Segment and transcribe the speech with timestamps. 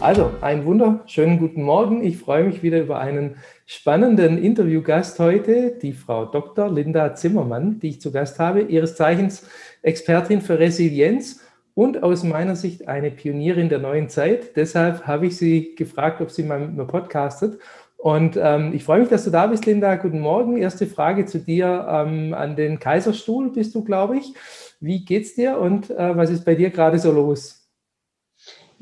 [0.00, 2.02] Also, einen wunderschönen guten Morgen.
[2.02, 3.36] Ich freue mich wieder über einen
[3.66, 6.70] spannenden Interviewgast heute, die Frau Dr.
[6.70, 9.46] Linda Zimmermann, die ich zu Gast habe, ihres Zeichens
[9.82, 11.42] Expertin für Resilienz
[11.74, 14.56] und aus meiner Sicht eine Pionierin der neuen Zeit.
[14.56, 17.60] Deshalb habe ich sie gefragt, ob sie mal mit mir podcastet.
[17.98, 19.96] Und ähm, ich freue mich, dass du da bist, Linda.
[19.96, 20.56] Guten Morgen.
[20.56, 24.32] Erste Frage zu dir ähm, an den Kaiserstuhl bist du, glaube ich.
[24.80, 27.59] Wie geht's dir und äh, was ist bei dir gerade so los?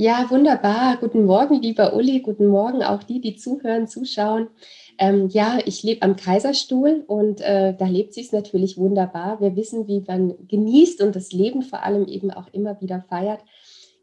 [0.01, 0.97] Ja, wunderbar.
[0.99, 2.21] Guten Morgen, lieber Uli.
[2.21, 4.47] Guten Morgen auch die, die zuhören, zuschauen.
[4.97, 9.41] Ähm, ja, ich lebe am Kaiserstuhl und äh, da lebt sich natürlich wunderbar.
[9.41, 13.41] Wir wissen, wie man genießt und das Leben vor allem eben auch immer wieder feiert.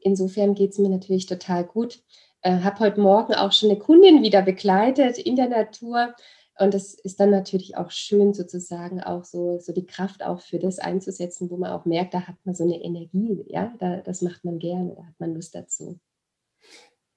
[0.02, 2.02] Insofern geht es mir natürlich total gut.
[2.42, 6.14] Äh, habe heute Morgen auch schon eine Kundin wieder begleitet in der Natur
[6.58, 10.60] und das ist dann natürlich auch schön, sozusagen auch so, so die Kraft auch für
[10.60, 14.22] das einzusetzen, wo man auch merkt, da hat man so eine Energie, ja, da, das
[14.22, 16.00] macht man gerne, da hat man Lust dazu.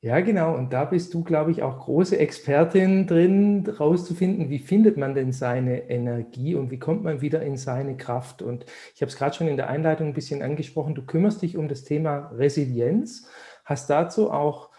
[0.00, 0.54] Ja, genau.
[0.54, 5.32] Und da bist du, glaube ich, auch große Expertin drin, rauszufinden, wie findet man denn
[5.32, 8.40] seine Energie und wie kommt man wieder in seine Kraft.
[8.40, 8.64] Und
[8.94, 11.66] ich habe es gerade schon in der Einleitung ein bisschen angesprochen, du kümmerst dich um
[11.66, 13.26] das Thema Resilienz,
[13.64, 14.70] hast dazu auch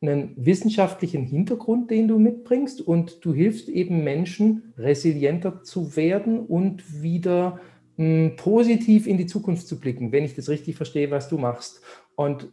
[0.00, 7.02] einen wissenschaftlichen Hintergrund, den du mitbringst und du hilfst eben Menschen, resilienter zu werden und
[7.02, 7.60] wieder
[7.96, 11.36] mh, hm, positiv in die Zukunft zu blicken, wenn ich das richtig verstehe, was du
[11.36, 11.82] machst.
[12.16, 12.48] Und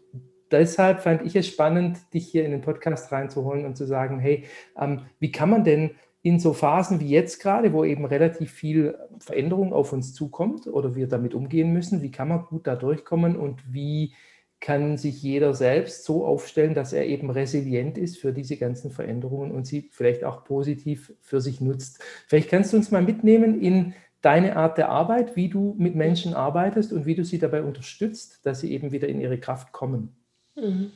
[0.52, 4.44] deshalb fand ich es spannend, dich hier in den Podcast reinzuholen und zu sagen, hey,
[4.80, 8.98] ähm, wie kann man denn in so Phasen wie jetzt gerade, wo eben relativ viel
[9.20, 13.38] Veränderung auf uns zukommt oder wir damit umgehen müssen, wie kann man gut da durchkommen
[13.38, 14.14] und wie
[14.59, 19.52] kann sich jeder selbst so aufstellen, dass er eben resilient ist für diese ganzen Veränderungen
[19.52, 22.02] und sie vielleicht auch positiv für sich nutzt.
[22.27, 26.33] Vielleicht kannst du uns mal mitnehmen in deine Art der Arbeit, wie du mit Menschen
[26.33, 30.16] arbeitest und wie du sie dabei unterstützt, dass sie eben wieder in ihre Kraft kommen.
[30.55, 30.92] Mhm.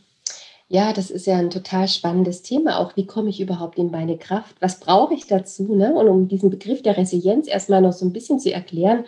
[0.73, 2.79] Ja, das ist ja ein total spannendes Thema.
[2.79, 4.55] Auch wie komme ich überhaupt in meine Kraft?
[4.61, 5.75] Was brauche ich dazu?
[5.75, 5.93] Ne?
[5.93, 9.03] Und um diesen Begriff der Resilienz erstmal noch so ein bisschen zu erklären.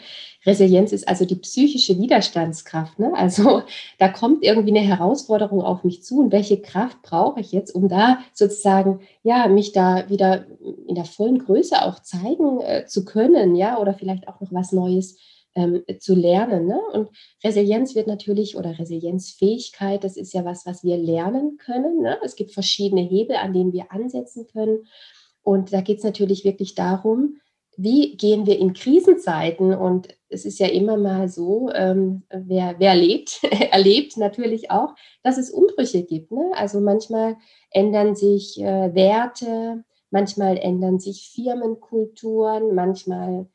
[0.46, 3.00] Resilienz ist also die psychische Widerstandskraft.
[3.00, 3.14] Ne?
[3.16, 3.62] Also
[3.98, 6.20] da kommt irgendwie eine Herausforderung auf mich zu.
[6.20, 10.46] Und welche Kraft brauche ich jetzt, um da sozusagen, ja, mich da wieder
[10.86, 13.56] in der vollen Größe auch zeigen äh, zu können?
[13.56, 15.16] Ja, oder vielleicht auch noch was Neues
[15.56, 16.68] ähm, zu lernen.
[16.68, 16.80] Ne?
[16.94, 17.10] Und
[17.44, 22.02] Resilienz wird natürlich oder Resilienzfähigkeit, das ist ja was, was wir lernen können.
[22.02, 22.18] Ne?
[22.24, 24.86] Es gibt verschiedene Hebel, an denen wir ansetzen können.
[25.42, 27.38] Und da geht es natürlich wirklich darum,
[27.76, 29.74] wie gehen wir in Krisenzeiten?
[29.74, 33.42] Und es ist ja immer mal so, ähm, wer, wer lebt,
[33.72, 34.94] erlebt natürlich auch,
[35.24, 36.32] dass es Umbrüche gibt.
[36.32, 36.52] Ne?
[36.56, 37.38] Also manchmal
[37.72, 43.48] ändern sich äh, Werte, manchmal ändern sich Firmenkulturen, manchmal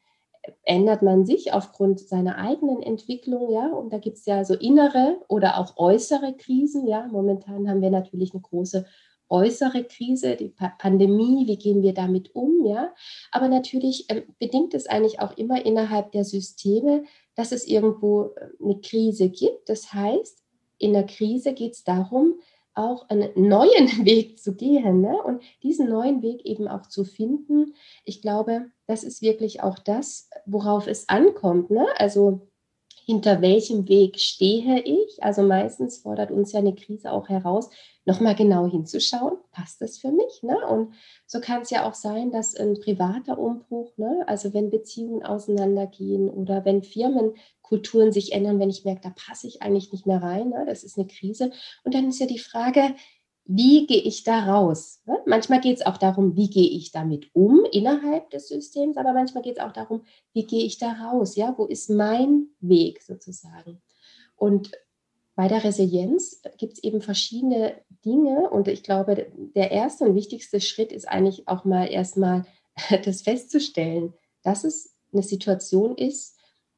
[0.63, 5.21] ändert man sich aufgrund seiner eigenen Entwicklung, ja, und da gibt es ja so innere
[5.29, 7.07] oder auch äußere Krisen, ja.
[7.11, 8.85] Momentan haben wir natürlich eine große
[9.29, 12.95] äußere Krise, die pa Pandemie, wie gehen wir damit um, ja.
[13.31, 17.05] Aber natürlich äh, bedingt es eigentlich auch immer innerhalb der Systeme,
[17.35, 19.69] dass es irgendwo äh, eine Krise gibt.
[19.69, 20.43] Das heißt,
[20.79, 22.41] in der Krise geht es darum,
[22.75, 25.23] auch einen neuen Weg zu gehen ne?
[25.23, 27.75] und diesen neuen Weg eben auch zu finden.
[28.05, 31.71] Ich glaube, das ist wirklich auch das, worauf es ankommt.
[31.71, 31.87] Ne?
[31.97, 32.49] Also
[33.04, 35.22] hinter welchem Weg stehe ich?
[35.22, 37.71] Also meistens fordert uns ja eine Krise auch heraus,
[38.04, 40.43] nochmal genau hinzuschauen, passt das für mich?
[40.43, 40.56] Ne?
[40.66, 40.94] Und
[41.26, 44.25] so kann es ja auch sein, dass ein privater Umbruch, ne?
[44.26, 49.62] also wenn Beziehungen auseinandergehen oder wenn Firmenkulturen sich ändern, wenn ich merke, da passe ich
[49.62, 50.65] eigentlich nicht mehr rein, ne?
[50.66, 51.50] das ist eine Krise.
[51.84, 52.94] Und dann ist ja die Frage,
[53.51, 55.01] wie gehe ich da raus?
[55.07, 55.19] Ne?
[55.25, 59.43] Manchmal geht es auch darum, wie gehe ich damit um innerhalb des Systems, aber manchmal
[59.43, 60.03] geht es auch darum,
[60.35, 61.35] wie gehe ich da raus?
[61.35, 63.81] Ja, wo ist mein Weg sozusagen?
[64.37, 64.73] Und
[65.35, 70.61] bei der Resilienz gibt es eben verschiedene Dinge und ich glaube, der erste und wichtigste
[70.61, 72.45] Schritt ist eigentlich auch mal erstmal
[73.05, 76.37] das festzustellen, dass es eine Situation ist,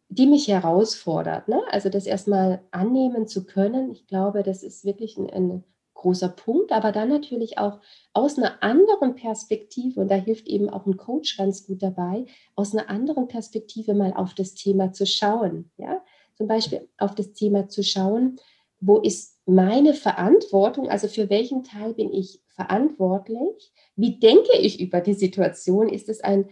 [0.09, 1.49] die mich herausfordert.
[1.49, 1.61] Ne?
[1.71, 5.65] Also das erstmal annehmen zu können, ich glaube, das ist wirklich ein, ein
[6.01, 7.81] großer Punkt, aber dann natürlich auch
[8.13, 12.25] aus einer anderen Perspektive, und da hilft eben auch ein Coach ganz gut dabei,
[12.55, 15.71] aus einer anderen Perspektive mal auf das Thema zu schauen.
[15.77, 16.03] Ja?
[16.35, 18.37] Zum Beispiel auf das Thema zu schauen,
[18.81, 23.73] wo ist meine Verantwortung, also für welchen Teil bin ich verantwortlich?
[23.95, 25.91] Wie denke ich über die Situation?
[25.91, 26.49] Ist es ein,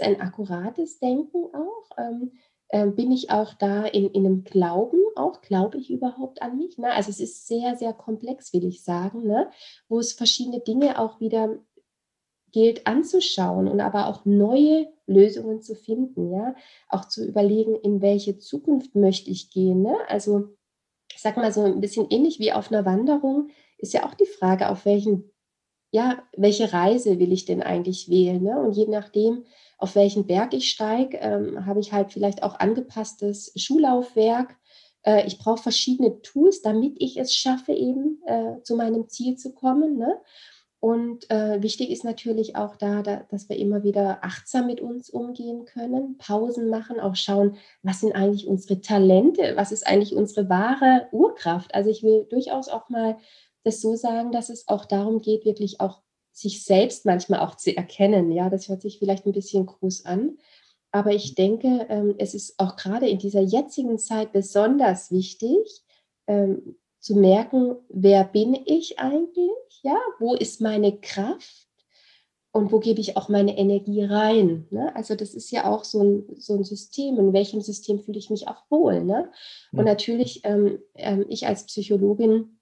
[0.00, 1.90] ein akkurates Denken auch?
[1.96, 2.32] Ähm,
[2.70, 5.40] äh, bin ich auch da in, in einem Glauben auch?
[5.42, 6.78] Glaube ich überhaupt an mich?
[6.78, 6.92] Ne?
[6.92, 9.50] Also es ist sehr, sehr komplex, will ich sagen, ne?
[9.88, 11.58] wo es verschiedene Dinge auch wieder
[12.52, 16.54] gilt anzuschauen und aber auch neue Lösungen zu finden, ja,
[16.88, 19.82] auch zu überlegen, in welche Zukunft möchte ich gehen.
[19.82, 19.96] Ne?
[20.08, 20.48] Also
[21.12, 24.26] ich sag mal so ein bisschen ähnlich wie auf einer Wanderung ist ja auch die
[24.26, 25.29] Frage, auf welchen,
[25.90, 28.42] ja, welche Reise will ich denn eigentlich wählen?
[28.42, 28.58] Ne?
[28.60, 29.44] Und je nachdem,
[29.78, 34.56] auf welchen Berg ich steige, ähm, habe ich halt vielleicht auch angepasstes Schullaufwerk.
[35.02, 39.52] Äh, ich brauche verschiedene Tools, damit ich es schaffe, eben äh, zu meinem Ziel zu
[39.52, 39.96] kommen.
[39.96, 40.20] Ne?
[40.80, 45.10] Und äh, wichtig ist natürlich auch da, da, dass wir immer wieder achtsam mit uns
[45.10, 50.48] umgehen können, Pausen machen, auch schauen, was sind eigentlich unsere Talente, was ist eigentlich unsere
[50.48, 51.74] wahre Urkraft.
[51.74, 53.18] Also ich will durchaus auch mal
[53.64, 56.02] das so sagen, dass es auch darum geht, wirklich auch
[56.32, 58.30] sich selbst manchmal auch zu erkennen.
[58.32, 60.38] Ja, das hört sich vielleicht ein bisschen groß an,
[60.92, 65.82] aber ich denke, ähm, es ist auch gerade in dieser jetzigen Zeit besonders wichtig,
[66.26, 69.50] ähm, zu merken, wer bin ich eigentlich?
[69.82, 71.66] Ja, wo ist meine Kraft?
[72.52, 74.66] Und wo gebe ich auch meine Energie rein?
[74.70, 74.94] Ne?
[74.96, 77.16] Also das ist ja auch so ein, so ein System.
[77.16, 79.04] In welchem System fühle ich mich auch wohl?
[79.04, 79.30] Ne?
[79.70, 79.84] Und ja.
[79.84, 80.80] natürlich, ähm,
[81.28, 82.59] ich als Psychologin,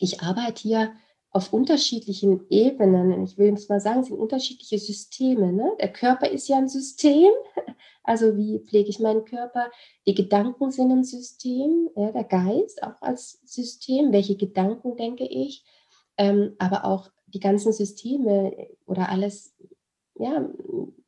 [0.00, 0.92] ich arbeite hier
[1.34, 3.24] auf unterschiedlichen Ebenen.
[3.24, 5.52] Ich will es mal sagen, es sind unterschiedliche Systeme.
[5.52, 5.72] Ne?
[5.80, 7.30] Der Körper ist ja ein System.
[8.06, 9.70] Also wie pflege ich meinen Körper?
[10.06, 14.12] Die Gedanken sind ein System, ja, der Geist auch als System.
[14.12, 15.64] Welche Gedanken denke ich?
[16.18, 19.56] Ähm, aber auch die ganzen Systeme oder alles,
[20.18, 20.46] ja,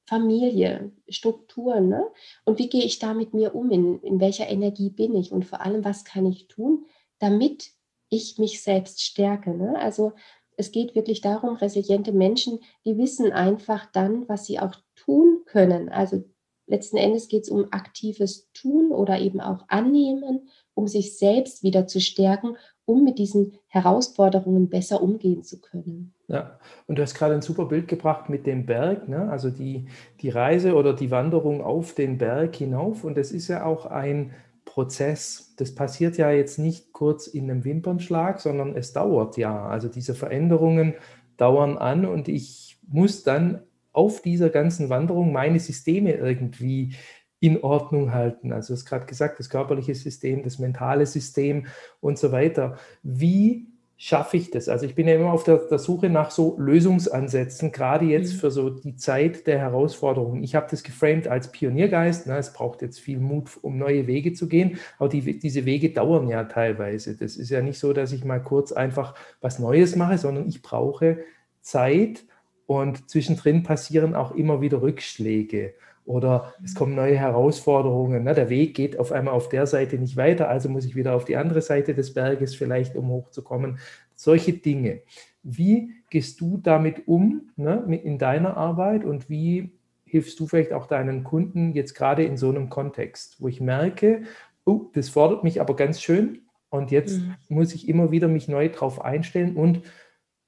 [0.06, 1.88] Familie, Strukturen.
[1.88, 2.06] Ne?
[2.46, 3.70] Und wie gehe ich da mit mir um?
[3.70, 5.32] In, in welcher Energie bin ich?
[5.32, 6.86] Und vor allem, was kann ich tun,
[7.18, 7.72] damit
[8.08, 9.50] ich mich selbst stärke?
[9.54, 9.78] Ne?
[9.78, 10.12] Also
[10.56, 15.88] es geht wirklich darum, resiliente Menschen, die wissen einfach dann, was sie auch tun können.
[15.88, 16.24] Also
[16.66, 21.86] letzten Endes geht es um aktives Tun oder eben auch Annehmen, um sich selbst wieder
[21.86, 26.14] zu stärken, um mit diesen Herausforderungen besser umgehen zu können.
[26.28, 29.28] Ja, und du hast gerade ein super Bild gebracht mit dem Berg, ne?
[29.30, 29.86] also die,
[30.20, 33.04] die Reise oder die Wanderung auf den Berg hinauf.
[33.04, 34.32] Und das ist ja auch ein
[34.76, 35.54] Prozess.
[35.56, 39.66] Das passiert ja jetzt nicht kurz in einem Wimpernschlag, sondern es dauert ja.
[39.66, 40.92] Also diese Veränderungen
[41.38, 43.62] dauern an und ich muss dann
[43.92, 46.94] auf dieser ganzen Wanderung meine Systeme irgendwie
[47.40, 48.52] in Ordnung halten.
[48.52, 51.68] Also du hast gerade gesagt, das körperliche System, das mentale System
[52.00, 52.76] und so weiter.
[53.02, 54.68] Wie schaffe ich das?
[54.68, 58.38] Also ich bin ja immer auf der, der Suche nach so Lösungsansätzen, gerade jetzt mhm.
[58.38, 60.42] für so die Zeit der Herausforderungen.
[60.42, 62.26] Ich habe das geframed als Pioniergeist.
[62.26, 65.90] Na, es braucht jetzt viel Mut, um neue Wege zu gehen, aber die, diese Wege
[65.90, 67.16] dauern ja teilweise.
[67.16, 70.62] Das ist ja nicht so, dass ich mal kurz einfach was Neues mache, sondern ich
[70.62, 71.18] brauche
[71.60, 72.24] Zeit,
[72.66, 75.74] und zwischendrin passieren auch immer wieder Rückschläge
[76.06, 78.24] oder es kommen neue Herausforderungen.
[78.24, 78.34] Ne?
[78.34, 81.24] Der Weg geht auf einmal auf der Seite nicht weiter, also muss ich wieder auf
[81.24, 83.78] die andere Seite des Berges vielleicht, um hochzukommen.
[84.14, 85.02] Solche Dinge.
[85.42, 89.72] Wie gehst du damit um ne, in deiner Arbeit und wie
[90.04, 94.22] hilfst du vielleicht auch deinen Kunden jetzt gerade in so einem Kontext, wo ich merke,
[94.64, 97.34] oh, das fordert mich aber ganz schön und jetzt mhm.
[97.48, 99.82] muss ich immer wieder mich neu drauf einstellen und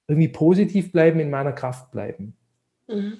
[0.06, 2.36] irgendwie positiv bleiben, in meiner Kraft bleiben?
[2.86, 3.18] Mhm.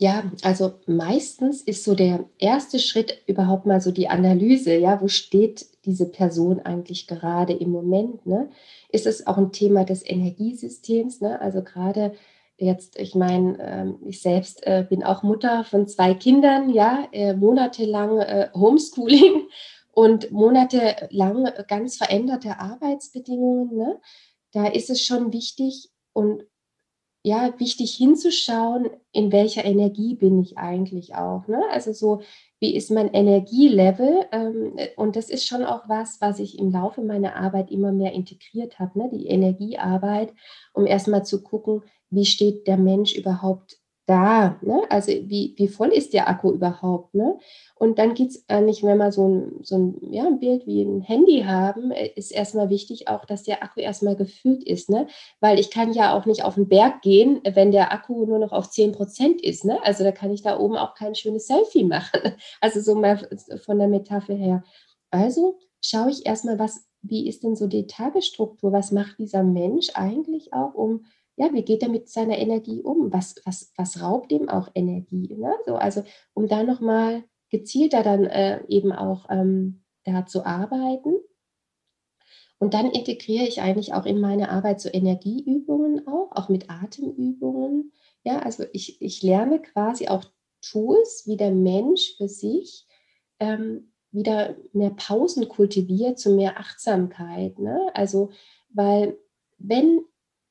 [0.00, 5.08] Ja, also meistens ist so der erste Schritt überhaupt mal so die Analyse, ja, wo
[5.08, 8.48] steht diese Person eigentlich gerade im Moment, ne?
[8.90, 11.40] Ist es auch ein Thema des Energiesystems, ne?
[11.40, 12.14] Also gerade
[12.58, 17.34] jetzt, ich meine, ähm, ich selbst äh, bin auch Mutter von zwei Kindern, ja, äh,
[17.34, 19.48] monatelang äh, Homeschooling
[19.92, 24.00] und monatelang ganz veränderte Arbeitsbedingungen, ne?
[24.52, 26.44] da ist es schon wichtig und
[27.28, 31.46] ja, wichtig hinzuschauen, in welcher Energie bin ich eigentlich auch.
[31.46, 31.62] Ne?
[31.70, 32.22] Also so,
[32.58, 34.24] wie ist mein Energielevel?
[34.32, 38.12] Ähm, und das ist schon auch was, was ich im Laufe meiner Arbeit immer mehr
[38.12, 39.10] integriert habe, ne?
[39.12, 40.32] die Energiearbeit,
[40.72, 43.77] um erstmal zu gucken, wie steht der Mensch überhaupt
[44.08, 44.58] da?
[44.62, 44.82] Ne?
[44.88, 47.14] Also wie, wie voll ist der Akku überhaupt?
[47.14, 47.38] Ne?
[47.76, 50.82] Und dann geht es eigentlich, wenn wir so ein, so ein, ja, ein Bild wie
[50.82, 54.88] ein Handy haben, äh, ist erstmal wichtig auch, dass der Akku erstmal gefüllt ist.
[54.88, 55.06] Ne?
[55.40, 58.52] Weil ich kann ja auch nicht auf den Berg gehen, wenn der Akku nur noch
[58.52, 59.64] auf 10 Prozent ist.
[59.64, 59.78] Ne?
[59.84, 62.20] Also da kann ich da oben auch kein schönes Selfie machen.
[62.60, 63.28] Also so mal
[63.64, 64.64] von der Metapher her.
[65.10, 68.72] Also schaue ich erstmal, was, wie ist denn so die Tagesstruktur?
[68.72, 71.04] Was macht dieser Mensch eigentlich auch, um
[71.38, 73.12] ja, wie geht er mit seiner Energie um?
[73.12, 75.36] Was, was, was raubt ihm auch Energie?
[75.36, 75.54] Ne?
[75.66, 76.02] So, also
[76.34, 81.14] um da nochmal gezielter dann äh, eben auch ähm, da zu arbeiten.
[82.58, 87.92] Und dann integriere ich eigentlich auch in meine Arbeit so Energieübungen auch, auch mit Atemübungen.
[88.24, 90.24] Ja, also ich, ich lerne quasi auch
[90.60, 92.84] Tools, wie der Mensch für sich
[93.38, 97.60] ähm, wieder mehr Pausen kultiviert, zu mehr Achtsamkeit.
[97.60, 97.92] Ne?
[97.94, 98.30] Also,
[98.70, 99.16] weil
[99.58, 100.00] wenn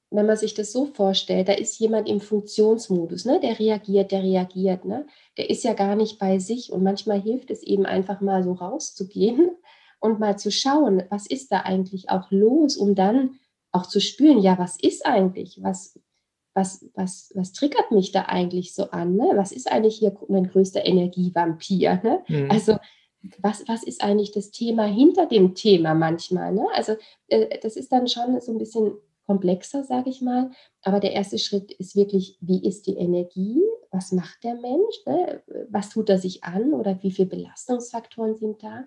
[0.10, 3.40] wenn man sich das so vorstellt, da ist jemand im Funktionsmodus, ne?
[3.42, 5.06] der reagiert, der reagiert, ne?
[5.38, 8.54] der ist ja gar nicht bei sich und manchmal hilft es eben einfach mal so
[8.54, 9.52] rauszugehen
[10.00, 13.40] und mal zu schauen, was ist da eigentlich auch los, um dann
[13.72, 16.00] auch zu spüren, ja, was ist eigentlich, was,
[16.54, 19.16] was, was, was triggert mich da eigentlich so an?
[19.16, 19.32] Ne?
[19.36, 22.02] Was ist eigentlich hier mein größter Energievampir?
[22.04, 22.24] Ne?
[22.28, 22.50] Mhm.
[22.50, 22.78] Also
[23.40, 26.54] was, was ist eigentlich das Thema hinter dem Thema manchmal?
[26.54, 26.66] Ne?
[26.74, 26.96] Also
[27.28, 28.94] äh, das ist dann schon so ein bisschen
[29.28, 30.50] komplexer, sage ich mal.
[30.82, 33.62] Aber der erste Schritt ist wirklich, wie ist die Energie?
[33.92, 35.06] Was macht der Mensch?
[35.06, 35.44] Ne?
[35.70, 38.86] Was tut er sich an oder wie viele Belastungsfaktoren sind da?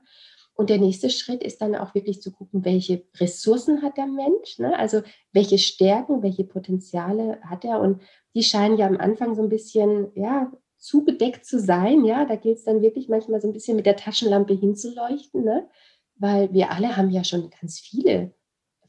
[0.55, 4.59] Und der nächste Schritt ist dann auch wirklich zu gucken, welche Ressourcen hat der Mensch,
[4.59, 4.77] ne?
[4.79, 5.01] also
[5.33, 7.81] welche Stärken, welche Potenziale hat er.
[7.81, 8.03] Und
[8.35, 12.05] die scheinen ja am Anfang so ein bisschen ja, zugedeckt zu sein.
[12.05, 15.69] Ja, da geht es dann wirklich manchmal so ein bisschen mit der Taschenlampe hinzuleuchten, ne?
[16.17, 18.35] weil wir alle haben ja schon ganz viele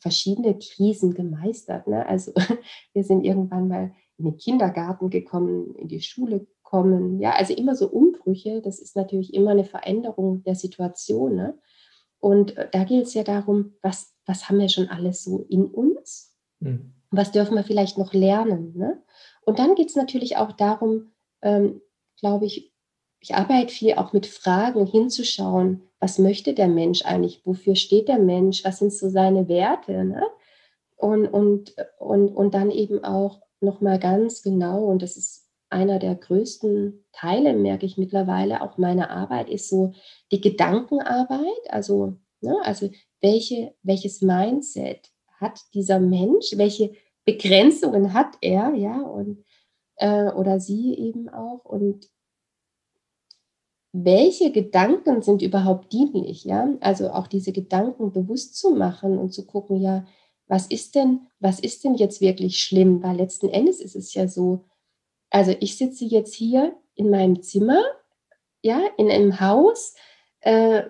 [0.01, 1.87] verschiedene Krisen gemeistert.
[1.87, 2.05] Ne?
[2.05, 2.33] Also
[2.93, 7.19] wir sind irgendwann mal in den Kindergarten gekommen, in die Schule gekommen.
[7.19, 8.61] Ja, also immer so Umbrüche.
[8.61, 11.35] Das ist natürlich immer eine Veränderung der Situation.
[11.35, 11.57] Ne?
[12.19, 15.65] Und äh, da geht es ja darum, was, was haben wir schon alles so in
[15.65, 16.35] uns?
[16.59, 16.93] Mhm.
[17.11, 18.75] Was dürfen wir vielleicht noch lernen?
[18.75, 19.03] Ne?
[19.45, 21.81] Und dann geht es natürlich auch darum, ähm,
[22.19, 22.73] glaube ich,
[23.19, 28.17] ich arbeite viel auch mit Fragen hinzuschauen, was möchte der Mensch eigentlich, wofür steht der
[28.17, 30.03] Mensch, was sind so seine Werte.
[30.03, 30.23] Ne?
[30.97, 36.15] Und, und, und, und dann eben auch nochmal ganz genau, und das ist einer der
[36.15, 39.93] größten Teile, merke ich mittlerweile, auch meiner Arbeit, ist so
[40.31, 41.69] die Gedankenarbeit.
[41.69, 42.89] Also, ne, also
[43.21, 46.93] welche, welches Mindset hat dieser Mensch, welche
[47.25, 49.45] Begrenzungen hat er, ja, und
[49.97, 52.09] äh, oder sie eben auch und
[53.93, 56.73] welche Gedanken sind überhaupt dienlich, ja?
[56.79, 60.05] Also auch diese Gedanken bewusst zu machen und zu gucken, ja,
[60.47, 63.03] was ist denn, was ist denn jetzt wirklich schlimm?
[63.03, 64.65] Weil letzten Endes ist es ja so,
[65.29, 67.81] also ich sitze jetzt hier in meinem Zimmer,
[68.61, 69.95] ja, in einem Haus,
[70.41, 70.83] äh,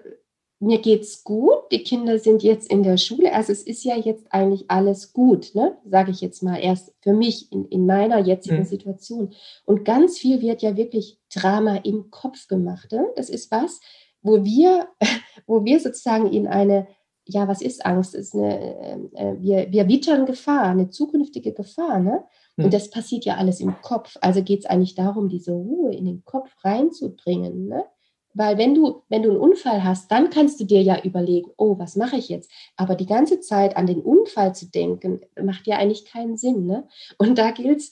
[0.60, 4.26] mir geht's gut, die Kinder sind jetzt in der Schule, also es ist ja jetzt
[4.30, 5.76] eigentlich alles gut, ne?
[5.86, 8.66] sage ich jetzt mal erst für mich in, in meiner jetzigen mhm.
[8.66, 9.34] Situation.
[9.66, 12.92] Und ganz viel wird ja wirklich Drama im Kopf gemacht.
[12.92, 13.08] Ne?
[13.16, 13.80] Das ist was,
[14.22, 14.88] wo wir,
[15.48, 16.88] wo wir sozusagen in eine,
[17.26, 18.16] ja, was ist Angst?
[18.16, 22.00] Ist eine, äh, wir, wir wittern Gefahr, eine zukünftige Gefahr.
[22.00, 22.24] Ne?
[22.58, 22.70] Und mhm.
[22.72, 24.18] das passiert ja alles im Kopf.
[24.22, 27.68] Also geht es eigentlich darum, diese Ruhe in den Kopf reinzubringen.
[27.68, 27.86] Ne?
[28.34, 31.78] Weil wenn du, wenn du einen Unfall hast, dann kannst du dir ja überlegen, oh,
[31.78, 32.50] was mache ich jetzt?
[32.78, 36.66] Aber die ganze Zeit an den Unfall zu denken, macht ja eigentlich keinen Sinn.
[36.66, 36.88] Ne?
[37.18, 37.92] Und da gilt es,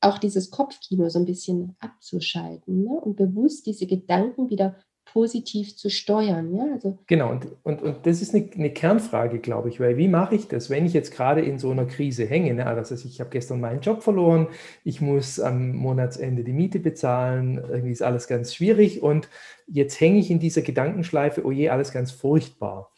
[0.00, 3.00] auch dieses Kopfkino so ein bisschen abzuschalten ne?
[3.00, 4.76] und bewusst diese Gedanken wieder
[5.12, 6.54] positiv zu steuern.
[6.54, 6.64] Ja?
[6.72, 10.36] Also genau, und, und, und das ist eine, eine Kernfrage, glaube ich, weil wie mache
[10.36, 12.54] ich das, wenn ich jetzt gerade in so einer Krise hänge?
[12.54, 12.66] Ne?
[12.66, 14.48] Also ich habe gestern meinen Job verloren,
[14.84, 19.28] ich muss am Monatsende die Miete bezahlen, irgendwie ist alles ganz schwierig und
[19.66, 22.92] jetzt hänge ich in dieser Gedankenschleife, oh je, alles ganz furchtbar.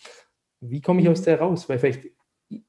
[0.61, 1.25] Wie komme ich aus mhm.
[1.25, 1.69] der raus?
[1.69, 2.05] Weil vielleicht,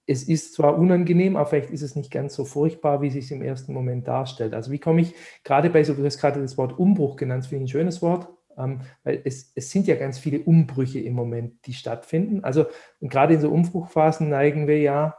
[0.06, 3.32] es ist zwar unangenehm, aber vielleicht ist es nicht ganz so furchtbar, wie es sich
[3.32, 4.54] im ersten Moment darstellt.
[4.54, 5.14] Also wie komme ich
[5.44, 8.28] gerade bei so, du hast gerade das Wort Umbruch genannt, finde ich ein schönes Wort,
[8.58, 12.44] ähm, weil es, es sind ja ganz viele Umbrüche im Moment, die stattfinden.
[12.44, 12.66] Also
[13.02, 15.16] gerade in so Umbruchphasen neigen wir ja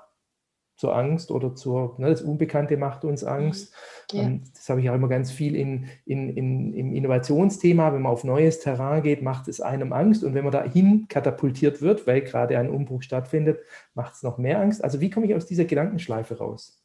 [0.76, 3.72] zur Angst oder zur, ne, das Unbekannte macht uns Angst.
[4.12, 4.22] Ja.
[4.22, 7.92] Ähm, das habe ich auch immer ganz viel in, in, in, im Innovationsthema.
[7.92, 10.24] Wenn man auf neues Terrain geht, macht es einem Angst.
[10.24, 13.60] Und wenn man dahin katapultiert wird, weil gerade ein Umbruch stattfindet,
[13.94, 14.82] macht es noch mehr Angst.
[14.82, 16.80] Also wie komme ich aus dieser Gedankenschleife raus?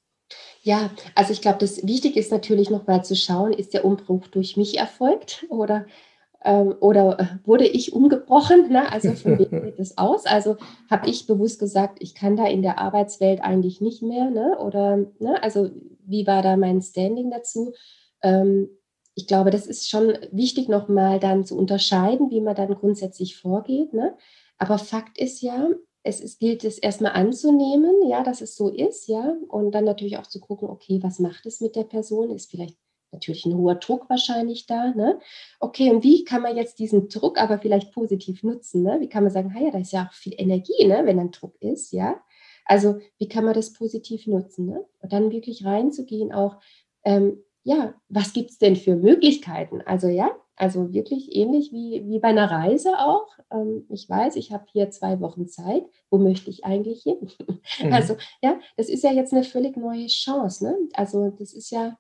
[0.62, 4.28] Ja, also ich glaube, das Wichtige ist natürlich noch mal zu schauen, ist der Umbruch
[4.28, 5.86] durch mich erfolgt oder
[6.44, 8.70] ähm, oder äh, wurde ich umgebrochen?
[8.70, 8.92] Ne?
[8.92, 10.26] Also von wem geht das aus?
[10.26, 10.58] Also
[10.90, 14.30] habe ich bewusst gesagt, ich kann da in der Arbeitswelt eigentlich nicht mehr.
[14.30, 14.58] Ne?
[14.60, 15.42] Oder ne?
[15.42, 15.70] also
[16.06, 17.74] wie war da mein Standing dazu?
[18.22, 18.70] Ähm,
[19.16, 23.94] ich glaube, das ist schon wichtig, nochmal dann zu unterscheiden, wie man dann grundsätzlich vorgeht.
[23.94, 24.16] Ne?
[24.58, 25.68] Aber Fakt ist ja,
[26.04, 30.18] es ist, gilt es erstmal anzunehmen, ja, dass es so ist, ja, und dann natürlich
[30.18, 32.32] auch zu gucken, okay, was macht es mit der Person?
[32.32, 32.78] Ist vielleicht
[33.12, 34.92] natürlich ein hoher Druck wahrscheinlich da.
[34.92, 35.20] Ne?
[35.60, 38.84] Okay, und wie kann man jetzt diesen Druck aber vielleicht positiv nutzen?
[38.84, 38.98] Ne?
[39.00, 41.56] Wie kann man sagen, ja, da ist ja auch viel Energie, ne, wenn ein Druck
[41.62, 42.22] ist, ja.
[42.66, 44.68] Also wie kann man das positiv nutzen?
[44.68, 44.86] Ne?
[45.02, 46.58] Und dann wirklich reinzugehen, auch,
[47.04, 49.82] ähm, ja, was gibt es denn für Möglichkeiten?
[49.82, 53.28] Also ja, also wirklich ähnlich wie, wie bei einer Reise auch.
[53.50, 55.86] Ähm, ich weiß, ich habe hier zwei Wochen Zeit.
[56.10, 57.30] Wo möchte ich eigentlich hin?
[57.82, 57.94] Mhm.
[57.94, 60.66] Also ja, das ist ja jetzt eine völlig neue Chance.
[60.66, 60.76] Ne?
[60.94, 61.98] Also das ist ja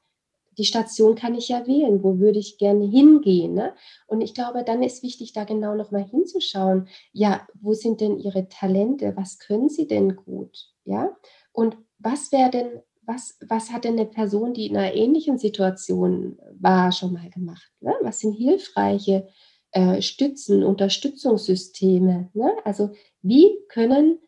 [0.60, 3.54] die Station kann ich ja wählen, wo würde ich gerne hingehen.
[3.54, 3.74] Ne?
[4.08, 8.50] Und ich glaube, dann ist wichtig, da genau nochmal hinzuschauen, ja, wo sind denn Ihre
[8.50, 11.16] Talente, was können Sie denn gut, ja?
[11.54, 16.38] Und was wäre denn, was, was hat denn eine Person, die in einer ähnlichen Situation
[16.60, 17.72] war, schon mal gemacht?
[17.80, 17.94] Ne?
[18.02, 19.28] Was sind hilfreiche
[19.72, 22.30] äh, Stützen, Unterstützungssysteme?
[22.34, 22.52] Ne?
[22.66, 24.20] Also wie können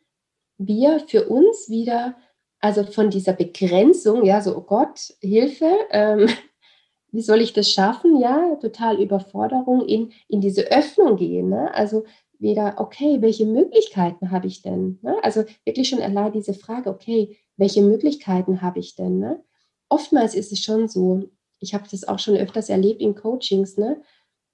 [0.57, 2.15] wir für uns wieder
[2.61, 6.29] Also von dieser Begrenzung, ja, so, oh Gott, Hilfe, ähm,
[7.11, 8.19] wie soll ich das schaffen?
[8.19, 11.49] Ja, total Überforderung in, in diese Öffnung gehen.
[11.49, 11.73] Ne?
[11.73, 12.05] Also
[12.39, 14.99] wieder, okay, welche Möglichkeiten habe ich denn?
[15.01, 15.17] Ne?
[15.23, 19.19] Also wirklich schon allein diese Frage, okay, welche Möglichkeiten habe ich denn?
[19.19, 19.43] Ne?
[19.89, 24.01] Oftmals ist es schon so, ich habe das auch schon öfters erlebt in Coachings, ne?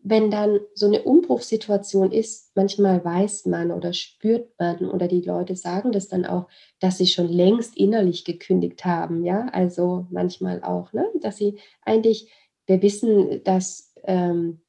[0.10, 5.56] Wenn dann so eine Umbruchssituation ist, manchmal weiß man oder spürt man oder die Leute
[5.56, 6.48] sagen das dann auch,
[6.80, 11.06] dass sie schon längst innerlich gekündigt haben, ja, also manchmal auch, ne?
[11.22, 12.32] dass sie eigentlich,
[12.68, 14.62] wir wissen, dass ähm,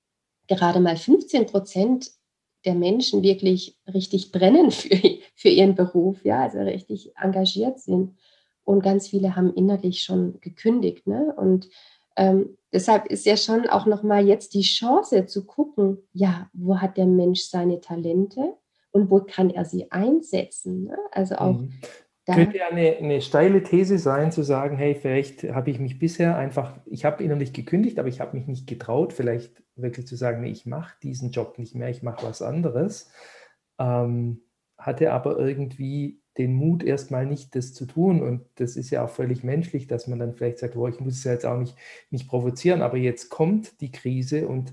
[0.48, 2.10] gerade mal 15 Prozent
[2.64, 4.98] der Menschen wirklich richtig brennen für,
[5.36, 8.16] für ihren Beruf, ja, also richtig engagiert sind.
[8.64, 11.06] Und ganz viele haben innerlich schon gekündigt.
[11.06, 11.32] Ne?
[11.36, 11.70] Und
[12.18, 16.96] ähm, deshalb ist ja schon auch nochmal jetzt die Chance zu gucken, ja, wo hat
[16.96, 18.54] der Mensch seine Talente
[18.90, 20.84] und wo kann er sie einsetzen?
[20.84, 20.98] Ne?
[21.12, 21.60] Also auch.
[21.60, 21.72] Mhm.
[22.26, 26.36] Könnte ja eine, eine steile These sein, zu sagen, hey, vielleicht habe ich mich bisher
[26.36, 30.42] einfach, ich habe innerlich gekündigt, aber ich habe mich nicht getraut, vielleicht wirklich zu sagen,
[30.42, 33.10] nee, ich mache diesen Job nicht mehr, ich mache was anderes.
[33.78, 34.42] Ähm,
[34.76, 38.22] hatte aber irgendwie den Mut, erstmal nicht das zu tun.
[38.22, 41.18] Und das ist ja auch völlig menschlich, dass man dann vielleicht sagt, boah, ich muss
[41.18, 41.76] es jetzt auch nicht,
[42.10, 44.72] nicht provozieren, aber jetzt kommt die Krise und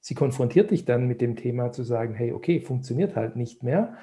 [0.00, 3.96] sie konfrontiert dich dann mit dem Thema zu sagen, hey, okay, funktioniert halt nicht mehr.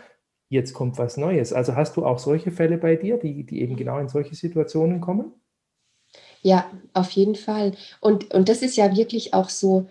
[0.50, 1.54] Jetzt kommt was Neues.
[1.54, 5.02] Also hast du auch solche Fälle bei dir, die, die eben genau in solche Situationen
[5.02, 5.34] kommen?
[6.42, 7.74] Ja, auf jeden Fall.
[8.02, 9.88] Und, und das ist ja wirklich auch so,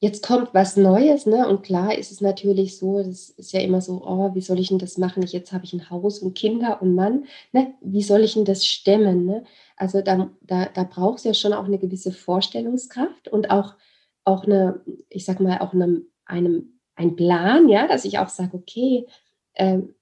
[0.00, 1.48] jetzt kommt was Neues, ne?
[1.48, 4.68] Und klar ist es natürlich so, das ist ja immer so, oh, wie soll ich
[4.68, 5.22] denn das machen?
[5.26, 7.74] jetzt habe ich ein Haus und Kinder und Mann, ne?
[7.80, 9.24] Wie soll ich denn das stemmen?
[9.26, 9.44] Ne?
[9.76, 13.74] Also da, da, da braucht es ja schon auch eine gewisse Vorstellungskraft und auch,
[14.24, 18.56] auch eine, ich sag mal, auch eine, einem, ein Plan, ja, dass ich auch sage,
[18.56, 19.06] okay,
[19.54, 19.94] ähm,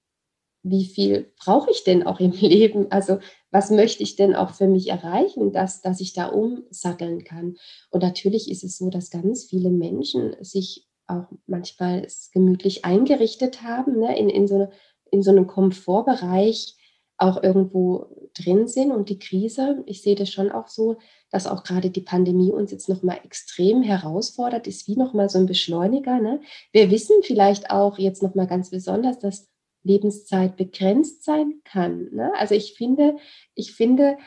[0.67, 2.91] wie viel brauche ich denn auch im Leben?
[2.91, 3.19] Also
[3.51, 7.55] was möchte ich denn auch für mich erreichen, dass, dass ich da umsatteln kann?
[7.91, 13.99] Und natürlich ist es so, dass ganz viele Menschen sich auch manchmal gemütlich eingerichtet haben,
[13.99, 14.67] ne, in, in, so,
[15.11, 16.75] in so einem Komfortbereich
[17.17, 20.97] auch irgendwo drin sind und die Krise, ich sehe das schon auch so,
[21.31, 25.45] dass auch gerade die Pandemie uns jetzt nochmal extrem herausfordert, ist wie nochmal so ein
[25.45, 26.19] Beschleuniger.
[26.19, 26.41] Ne?
[26.73, 29.47] Wir wissen vielleicht auch jetzt nochmal ganz besonders, dass
[29.85, 32.09] Lebenszeit begrenzt sein kann.
[32.11, 32.33] Ne?
[32.37, 33.17] Also ich finde,
[33.53, 34.17] ich finde,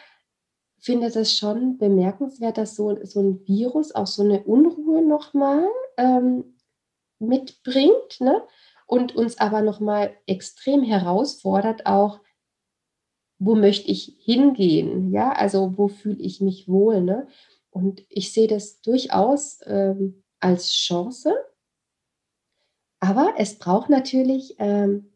[0.78, 6.56] finde das schon bemerkenswert, dass so, so ein Virus auch so eine Unruhe nochmal ähm,
[7.18, 8.42] mitbringt ne?
[8.86, 12.20] und uns aber nochmal extrem herausfordert, auch
[13.40, 17.00] wo möchte ich hingehen, ja, also wo fühle ich mich wohl.
[17.00, 17.28] Ne?
[17.70, 21.34] Und ich sehe das durchaus ähm, als Chance,
[23.00, 25.12] aber es braucht natürlich ähm,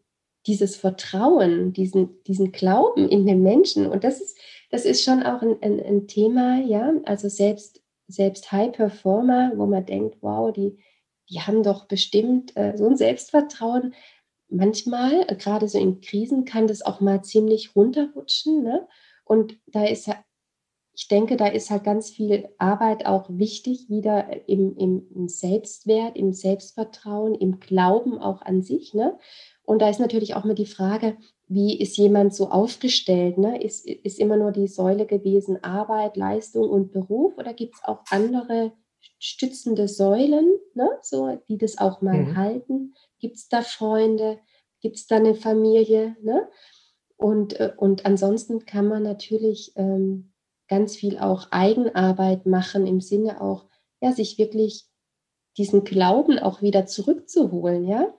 [0.46, 3.86] dieses Vertrauen, diesen, diesen Glauben in den Menschen.
[3.86, 4.38] Und das ist,
[4.70, 9.66] das ist schon auch ein, ein, ein Thema, ja, also selbst, selbst High Performer, wo
[9.66, 10.78] man denkt, wow, die,
[11.30, 13.94] die haben doch bestimmt äh, so ein Selbstvertrauen.
[14.48, 18.62] Manchmal, äh, gerade so in Krisen, kann das auch mal ziemlich runterrutschen.
[18.62, 18.86] Ne?
[19.24, 20.08] Und da ist
[20.94, 26.16] ich denke, da ist halt ganz viel Arbeit auch wichtig, wieder im, im, im Selbstwert,
[26.16, 28.92] im Selbstvertrauen, im Glauben auch an sich.
[28.92, 29.18] Ne?
[29.64, 31.16] Und da ist natürlich auch mal die Frage,
[31.48, 33.38] wie ist jemand so aufgestellt?
[33.38, 33.62] Ne?
[33.62, 38.00] Ist, ist immer nur die Säule gewesen Arbeit, Leistung und Beruf oder gibt es auch
[38.10, 38.72] andere
[39.18, 40.88] stützende Säulen, ne?
[41.02, 42.36] so, die das auch mal mhm.
[42.36, 42.94] halten?
[43.18, 44.38] Gibt es da Freunde?
[44.80, 46.16] Gibt es da eine Familie?
[46.22, 46.48] Ne?
[47.16, 50.32] Und, äh, und ansonsten kann man natürlich ähm,
[50.68, 53.66] ganz viel auch Eigenarbeit machen, im Sinne auch,
[54.00, 54.86] ja, sich wirklich
[55.56, 58.12] diesen Glauben auch wieder zurückzuholen, ja.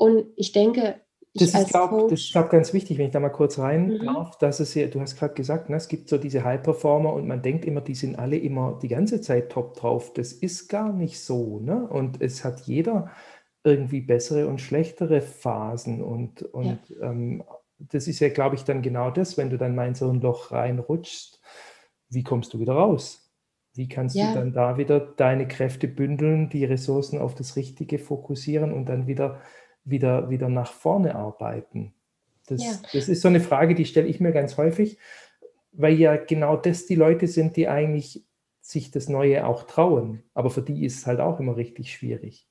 [0.00, 0.98] Und ich denke,
[1.34, 4.04] ich das ist, glaube glaub, ganz wichtig, wenn ich da mal kurz rein mhm.
[4.06, 7.28] darf, dass es ja, du hast gerade gesagt, ne, es gibt so diese High-Performer und
[7.28, 10.14] man denkt immer, die sind alle immer die ganze Zeit top drauf.
[10.14, 11.60] Das ist gar nicht so.
[11.60, 11.86] Ne?
[11.86, 13.10] Und es hat jeder
[13.62, 16.02] irgendwie bessere und schlechtere Phasen.
[16.02, 17.10] Und, und ja.
[17.10, 17.44] ähm,
[17.78, 20.22] das ist ja, glaube ich, dann genau das, wenn du dann mal in so ein
[20.22, 21.42] Loch reinrutschst,
[22.08, 23.30] wie kommst du wieder raus?
[23.74, 24.32] Wie kannst ja.
[24.32, 29.06] du dann da wieder deine Kräfte bündeln, die Ressourcen auf das Richtige fokussieren und dann
[29.06, 29.40] wieder
[29.84, 31.94] wieder, wieder nach vorne arbeiten?
[32.46, 32.72] Das, ja.
[32.92, 34.98] das ist so eine Frage, die stelle ich mir ganz häufig,
[35.72, 38.24] weil ja genau das die Leute sind, die eigentlich
[38.60, 40.22] sich das Neue auch trauen.
[40.34, 42.46] Aber für die ist es halt auch immer richtig schwierig.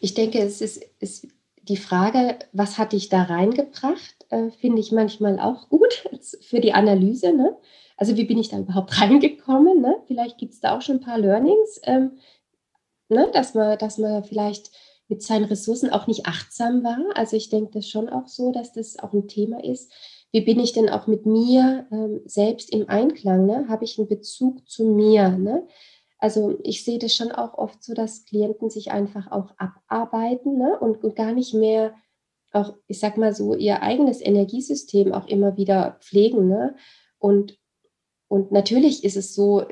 [0.00, 1.28] Ich denke, es ist, ist
[1.62, 6.08] die Frage, was hat dich da reingebracht, äh, finde ich manchmal auch gut
[6.40, 7.32] für die Analyse.
[7.32, 7.56] Ne?
[7.96, 9.80] Also wie bin ich da überhaupt reingekommen?
[9.80, 9.96] Ne?
[10.06, 12.18] Vielleicht gibt es da auch schon ein paar Learnings, ähm,
[13.08, 13.30] ne?
[13.32, 14.70] dass, man, dass man vielleicht
[15.08, 16.98] mit seinen Ressourcen auch nicht achtsam war.
[17.14, 19.92] Also ich denke das schon auch so, dass das auch ein Thema ist.
[20.32, 23.46] wie bin ich denn auch mit mir ähm, selbst im Einklang?
[23.46, 23.68] Ne?
[23.68, 25.28] Habe ich einen Bezug zu mir?
[25.30, 25.66] Ne?
[26.18, 30.78] Also ich sehe das schon auch oft so, dass Klienten sich einfach auch abarbeiten ne?
[30.80, 31.94] und, und gar nicht mehr
[32.52, 36.48] auch, ich sag mal so, ihr eigenes Energiesystem auch immer wieder pflegen.
[36.48, 36.76] Ne?
[37.18, 37.58] Und,
[38.28, 39.64] und natürlich ist es so,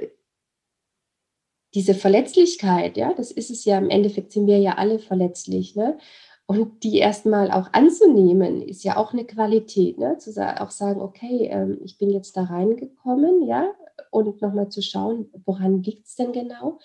[1.75, 5.99] diese Verletzlichkeit, ja, das ist es ja, im Endeffekt sind wir ja alle verletzlich, ne?
[6.47, 10.19] Und die erstmal auch anzunehmen, ist ja auch eine Qualität, ne?
[10.19, 13.73] Zu sa auch sagen, okay, ähm, ich bin jetzt da reingekommen, ja,
[14.11, 16.79] und nochmal zu schauen, woran liegt es denn genau?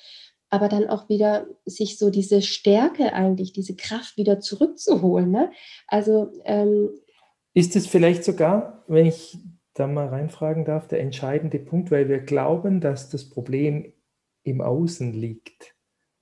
[0.50, 5.30] Aber dann auch wieder sich so diese Stärke eigentlich, diese Kraft wieder zurückzuholen.
[5.30, 5.52] Ne?
[5.88, 6.90] Also ähm,
[7.54, 9.38] ist es vielleicht sogar, wenn ich
[9.74, 13.94] da mal reinfragen darf, der entscheidende Punkt, weil wir glauben, dass das Problem
[14.48, 15.76] im Außen liegt.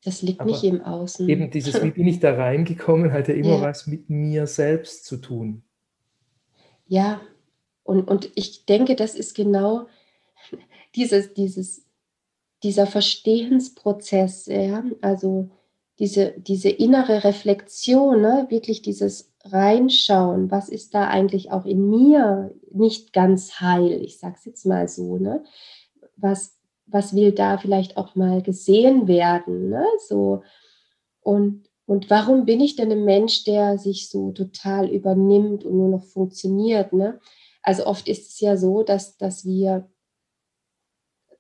[0.03, 1.27] Das liegt Aber nicht im Außen.
[1.27, 3.61] Eben dieses, wie bin ich da reingekommen, hat ja immer ja.
[3.61, 5.63] was mit mir selbst zu tun.
[6.88, 7.21] Ja,
[7.83, 9.88] und, und ich denke, das ist genau
[10.95, 11.85] dieses, dieses,
[12.61, 15.49] dieser Verstehensprozess, ja, also
[15.97, 22.53] diese, diese innere Reflexion, ne, wirklich dieses Reinschauen, was ist da eigentlich auch in mir
[22.71, 25.43] nicht ganz heil, ich sage es jetzt mal so, ne?
[26.17, 26.54] was,
[26.87, 29.85] was will da vielleicht auch mal gesehen werden, ne?
[30.07, 30.43] So
[31.21, 35.89] und und warum bin ich denn ein Mensch, der sich so total übernimmt und nur
[35.89, 37.19] noch funktioniert, ne?
[37.61, 39.89] Also oft ist es ja so, dass dass wir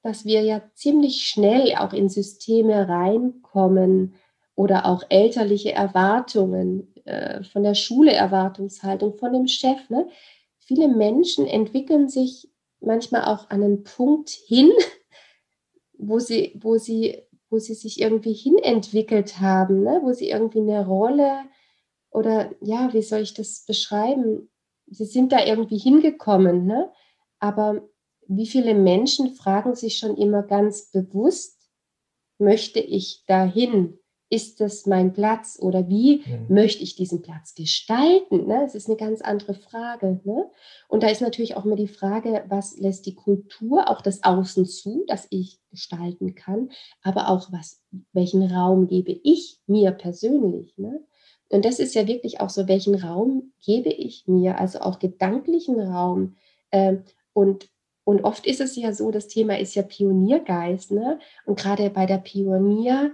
[0.03, 4.13] dass wir ja ziemlich schnell auch in Systeme reinkommen
[4.53, 9.89] oder auch elterliche Erwartungen äh, von der Schule Erwartungshaltung von dem Chef.
[9.89, 10.07] Ne?
[10.59, 12.47] Viele Menschen entwickeln sich
[12.79, 14.71] manchmal auch an einen Punkt hin,
[15.97, 20.01] wo sie, wo sie, wo sie sich irgendwie hinentwickelt haben, ne?
[20.03, 21.43] wo sie irgendwie eine Rolle
[22.11, 24.49] oder ja, wie soll ich das beschreiben?
[24.87, 26.91] Sie sind da irgendwie hingekommen, ne?
[27.39, 27.87] aber
[28.27, 31.69] wie viele Menschen fragen sich schon immer ganz bewusst,
[32.37, 33.99] möchte ich dahin?
[34.29, 36.45] Ist das mein Platz oder wie mhm.
[36.49, 38.47] möchte ich diesen Platz gestalten?
[38.47, 38.61] Ne?
[38.61, 40.19] Das ist eine ganz andere Frage.
[40.23, 40.49] Ne?
[40.87, 44.65] Und da ist natürlich auch immer die Frage, was lässt die Kultur, auch das Außen
[44.65, 46.69] zu, dass ich gestalten kann,
[47.01, 47.81] aber auch was,
[48.13, 50.75] welchen Raum gebe ich mir persönlich?
[50.77, 51.03] Ne?
[51.49, 55.79] Und das ist ja wirklich auch so, welchen Raum gebe ich mir, also auch gedanklichen
[55.79, 56.35] Raum.
[56.71, 57.69] Ähm, und
[58.07, 60.91] und oft ist es ja so, das Thema ist ja Pioniergeist.
[60.91, 61.19] Ne?
[61.45, 63.11] Und gerade bei der Pionier,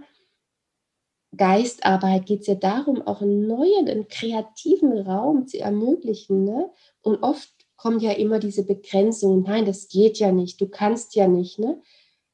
[1.35, 6.43] Geistarbeit geht es ja darum, auch einen neuen, einen kreativen Raum zu ermöglichen.
[6.43, 6.69] Ne?
[7.01, 11.27] Und oft kommt ja immer diese Begrenzung, nein, das geht ja nicht, du kannst ja
[11.27, 11.57] nicht.
[11.57, 11.81] Ne?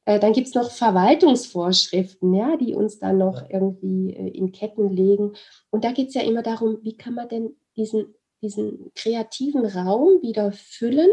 [0.04, 4.90] Äh, dann gibt es noch Verwaltungsvorschriften, ja, die uns dann noch irgendwie äh, in Ketten
[4.90, 5.34] legen.
[5.70, 10.20] Und da geht es ja immer darum, wie kann man denn diesen, diesen kreativen Raum
[10.22, 11.10] wieder füllen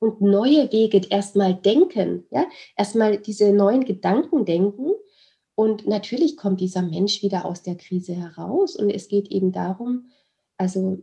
[0.00, 4.92] und neue Wege erstmal denken, ja, erstmal diese neuen Gedanken denken
[5.58, 8.76] und natürlich kommt dieser Mensch wieder aus der Krise heraus.
[8.76, 10.06] Und es geht eben darum,
[10.56, 11.00] also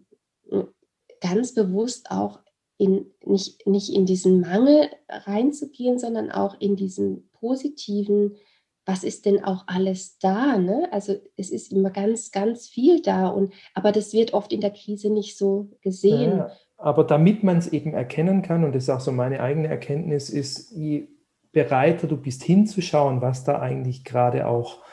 [1.20, 2.40] ganz bewusst auch
[2.78, 8.38] in, nicht, nicht in diesen Mangel reinzugehen, sondern auch in diesen positiven,
[8.86, 10.58] was ist denn auch alles da?
[10.58, 10.88] Ne?
[10.90, 13.28] Also es ist immer ganz, ganz viel da.
[13.28, 16.38] Und, aber das wird oft in der Krise nicht so gesehen.
[16.38, 19.68] Ja, aber damit man es eben erkennen kann, und das ist auch so meine eigene
[19.68, 21.10] Erkenntnis, ist, je
[21.56, 24.84] bereiter du bist hinzuschauen, was da eigentlich gerade auch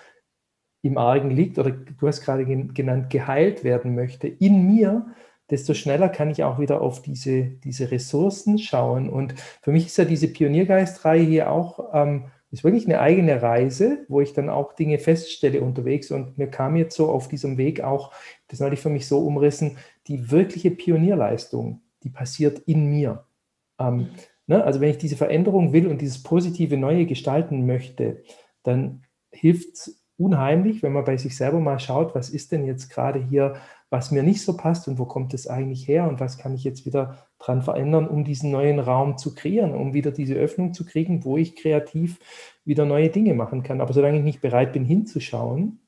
[0.81, 5.13] im Argen liegt oder du hast gerade genannt, geheilt werden möchte in mir,
[5.51, 9.11] desto schneller kann ich auch wieder auf diese, diese Ressourcen schauen.
[9.11, 14.05] Und für mich ist ja diese Pioniergeistreihe hier auch, ähm, ist wirklich eine eigene Reise,
[14.09, 16.13] wo ich dann auch Dinge feststelle unterwegs.
[16.13, 18.13] Und mir kam jetzt so auf diesem Weg auch,
[18.47, 23.25] das hatte ich für mich so umrissen, die wirkliche Pionierleistung, die passiert in mir.
[23.81, 24.11] Ähm,
[24.47, 24.63] Ne?
[24.63, 28.23] Also wenn ich diese Veränderung will und dieses positive Neue gestalten möchte,
[28.63, 32.91] dann hilft es unheimlich, wenn man bei sich selber mal schaut, was ist denn jetzt
[32.91, 33.55] gerade hier,
[33.91, 36.65] was mir nicht so passt und wo kommt es eigentlich her und was kann ich
[36.65, 40.85] jetzt wieder dran verändern, um diesen neuen Raum zu kreieren, um wieder diese Öffnung zu
[40.85, 42.19] kriegen, wo ich kreativ
[42.65, 43.81] wieder neue Dinge machen kann.
[43.81, 45.81] Aber solange ich nicht bereit bin hinzuschauen,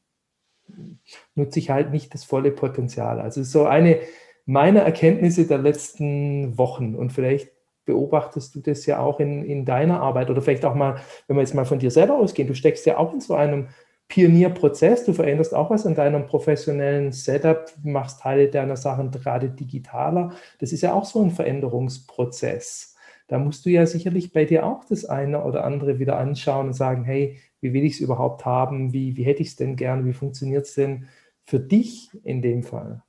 [1.35, 3.21] nutze ich halt nicht das volle Potenzial.
[3.21, 4.01] Also so eine
[4.47, 7.54] meiner Erkenntnisse der letzten Wochen und vielleicht
[7.85, 11.43] beobachtest du das ja auch in, in deiner Arbeit oder vielleicht auch mal, wenn wir
[11.43, 13.69] jetzt mal von dir selber ausgehen, du steckst ja auch in so einem
[14.09, 20.33] Pionierprozess, du veränderst auch was an deinem professionellen Setup, machst Teile deiner Sachen gerade digitaler.
[20.59, 22.97] Das ist ja auch so ein Veränderungsprozess.
[23.27, 26.73] Da musst du ja sicherlich bei dir auch das eine oder andere wieder anschauen und
[26.75, 28.93] sagen, hey, wie will ich es überhaupt haben?
[28.93, 30.05] Wie, wie hätte ich es denn gern?
[30.05, 31.09] Wie funktioniert es denn
[31.45, 33.03] für dich in dem Fall?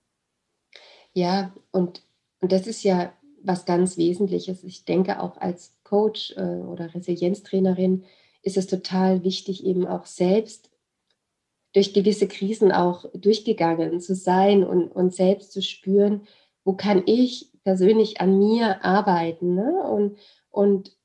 [1.11, 2.03] Ja, und,
[2.39, 3.11] und das ist ja
[3.45, 4.63] was ganz Wesentliches.
[4.63, 8.03] Ich denke auch als Coach äh, oder Resilienztrainerin
[8.41, 10.69] ist es total wichtig, eben auch selbst
[11.73, 16.25] durch gewisse Krisen auch durchgegangen zu sein und, und selbst zu spüren,
[16.63, 19.55] wo kann ich persönlich an mir arbeiten.
[19.55, 19.83] Ne?
[19.83, 20.17] Und,
[20.51, 20.95] und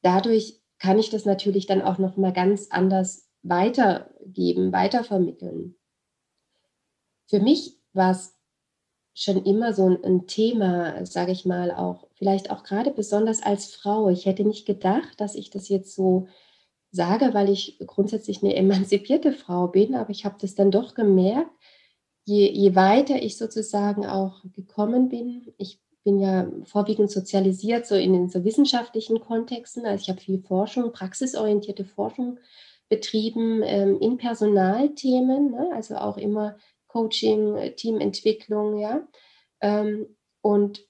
[0.00, 5.76] dadurch kann ich das natürlich dann auch noch mal ganz anders weitergeben, weitervermitteln.
[7.28, 8.34] Für mich war es
[9.14, 13.66] schon immer so ein, ein Thema, sage ich mal, auch vielleicht auch gerade besonders als
[13.66, 14.08] Frau.
[14.08, 16.28] Ich hätte nicht gedacht, dass ich das jetzt so
[16.90, 21.50] sage, weil ich grundsätzlich eine emanzipierte Frau bin, aber ich habe das dann doch gemerkt,
[22.24, 25.52] je, je weiter ich sozusagen auch gekommen bin.
[25.58, 29.86] Ich bin ja vorwiegend sozialisiert, so in den so wissenschaftlichen Kontexten.
[29.86, 32.38] Also ich habe viel Forschung, praxisorientierte Forschung
[32.88, 35.70] betrieben ähm, in Personalthemen, ne?
[35.74, 36.56] also auch immer
[36.92, 39.06] Coaching, äh, Teamentwicklung, ja.
[39.60, 40.86] Ähm, und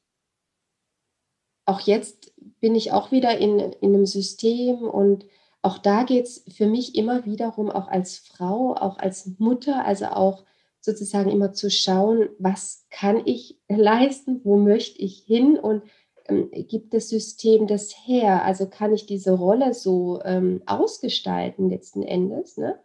[1.65, 5.27] auch jetzt bin ich auch wieder in, in einem System und
[5.63, 10.07] auch da geht es für mich immer wiederum, auch als Frau, auch als Mutter, also
[10.07, 10.45] auch
[10.81, 15.85] sozusagen immer zu schauen, was kann ich leisten, wo möchte ich hin und
[16.27, 18.45] ähm, gibt das System das her?
[18.45, 22.57] Also kann ich diese Rolle so ähm, ausgestalten letzten Endes?
[22.57, 22.79] Ne?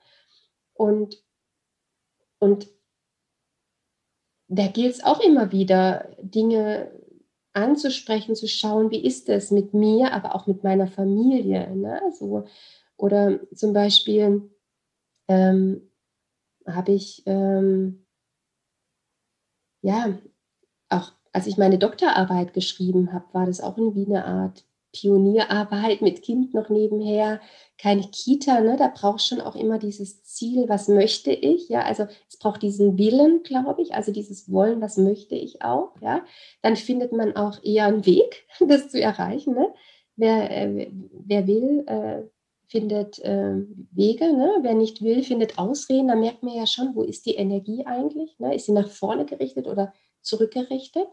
[0.74, 1.24] Und,
[2.38, 2.70] und
[4.48, 6.92] da gilt es auch immer wieder, Dinge
[7.54, 11.76] anzusprechen, zu schauen, wie ist es mit mir, aber auch mit meiner Familie.
[11.76, 12.02] Ne?
[12.18, 12.46] So,
[12.98, 14.50] oder zum Beispiel
[15.28, 15.90] ähm,
[16.66, 18.06] habe ich, ähm,
[19.82, 20.18] ja,
[20.90, 26.22] auch als ich meine Doktorarbeit geschrieben habe, war das auch irgendwie eine Art Pionierarbeit mit
[26.22, 27.42] Kind noch nebenher,
[27.78, 28.76] keine Kita, ne?
[28.78, 32.98] da braucht schon auch immer dieses Ziel, was möchte ich, ja, also es braucht diesen
[32.98, 36.26] Willen, glaube ich, also dieses Wollen, was möchte ich auch, ja,
[36.62, 39.74] dann findet man auch eher einen Weg, das zu erreichen, ne?
[40.16, 42.24] wer, äh, wer will, äh,
[42.70, 43.56] findet äh,
[43.92, 44.58] Wege, ne?
[44.62, 48.38] wer nicht will, findet Ausreden, da merkt man ja schon, wo ist die Energie eigentlich,
[48.40, 48.56] ne?
[48.56, 51.08] ist sie nach vorne gerichtet oder zurückgerichtet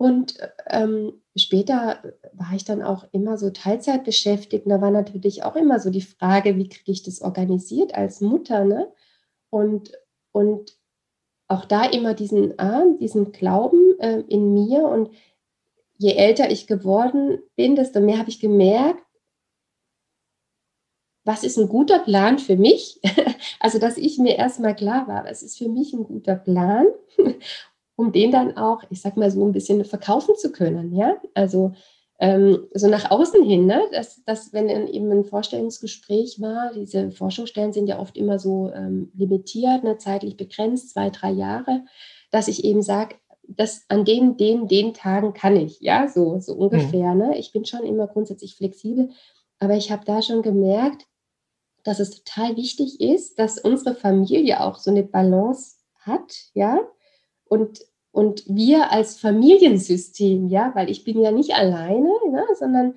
[0.00, 0.38] und
[0.70, 4.64] ähm, später war ich dann auch immer so Teilzeit beschäftigt.
[4.64, 8.22] Und da war natürlich auch immer so die Frage, wie kriege ich das organisiert als
[8.22, 8.64] Mutter?
[8.64, 8.90] Ne?
[9.50, 9.92] Und,
[10.32, 10.74] und
[11.48, 14.84] auch da immer diesen, ah, diesen Glauben äh, in mir.
[14.84, 15.10] Und
[15.98, 19.04] je älter ich geworden bin, desto mehr habe ich gemerkt,
[21.24, 23.00] was ist ein guter Plan für mich?
[23.62, 26.86] Also, dass ich mir erstmal klar war, was ist für mich ein guter Plan?
[28.00, 31.72] Um den dann auch, ich sag mal so ein bisschen verkaufen zu können, ja, also
[32.18, 33.82] ähm, so nach außen hin, ne?
[33.92, 39.10] dass, dass wenn eben ein Vorstellungsgespräch war, diese Forschungsstellen sind ja oft immer so ähm,
[39.14, 39.98] limitiert, ne?
[39.98, 41.84] zeitlich begrenzt, zwei, drei Jahre,
[42.30, 43.16] dass ich eben sage,
[43.48, 47.14] dass an den, den, den Tagen kann ich, ja, so, so ungefähr.
[47.14, 47.18] Mhm.
[47.18, 47.38] Ne?
[47.38, 49.10] Ich bin schon immer grundsätzlich flexibel,
[49.58, 51.06] aber ich habe da schon gemerkt,
[51.84, 56.80] dass es total wichtig ist, dass unsere Familie auch so eine Balance hat, ja,
[57.50, 57.80] und
[58.12, 62.96] und wir als Familiensystem, ja, weil ich bin ja nicht alleine, ne, sondern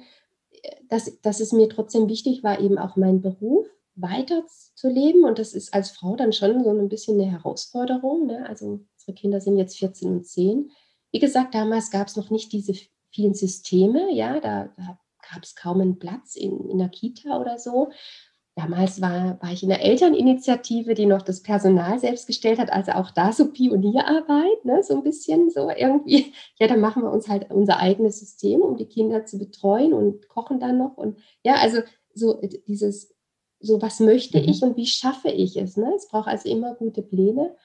[0.63, 5.23] äh, dass, dass es mir trotzdem wichtig war, eben auch meinen Beruf weiterzuleben.
[5.23, 8.25] Und das ist als Frau dann schon so ein bisschen eine Herausforderung.
[8.25, 8.47] Ne?
[8.47, 8.65] Also
[8.97, 10.71] unsere Kinder sind jetzt 14 und 10.
[11.11, 12.73] Wie gesagt, damals gab es noch nicht diese
[13.11, 14.99] vielen Systeme, ja, da, da
[15.31, 17.91] gab es kaum einen Platz in, in der Kita oder so.
[18.55, 22.91] Damals war, war ich in der Elterninitiative, die noch das Personal selbst gestellt hat, also
[22.91, 26.33] auch da so Pionierarbeit, ne, so ein bisschen so irgendwie.
[26.59, 30.27] Ja, dann machen wir uns halt unser eigenes System, um die Kinder zu betreuen und
[30.29, 30.97] kochen dann noch.
[30.97, 31.79] Und ja, also
[32.13, 33.15] so dieses,
[33.59, 34.49] so was möchte mhm.
[34.49, 35.75] ich und wie schaffe ich es.
[35.75, 35.91] Ne?
[35.95, 37.55] Es braucht also immer gute Pläne.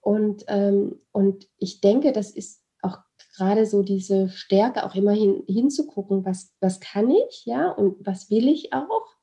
[0.00, 2.96] Und, ähm, und ich denke, das ist auch
[3.36, 8.30] gerade so diese Stärke, auch immer hin, hinzugucken, was, was kann ich, ja, und was
[8.30, 9.13] will ich auch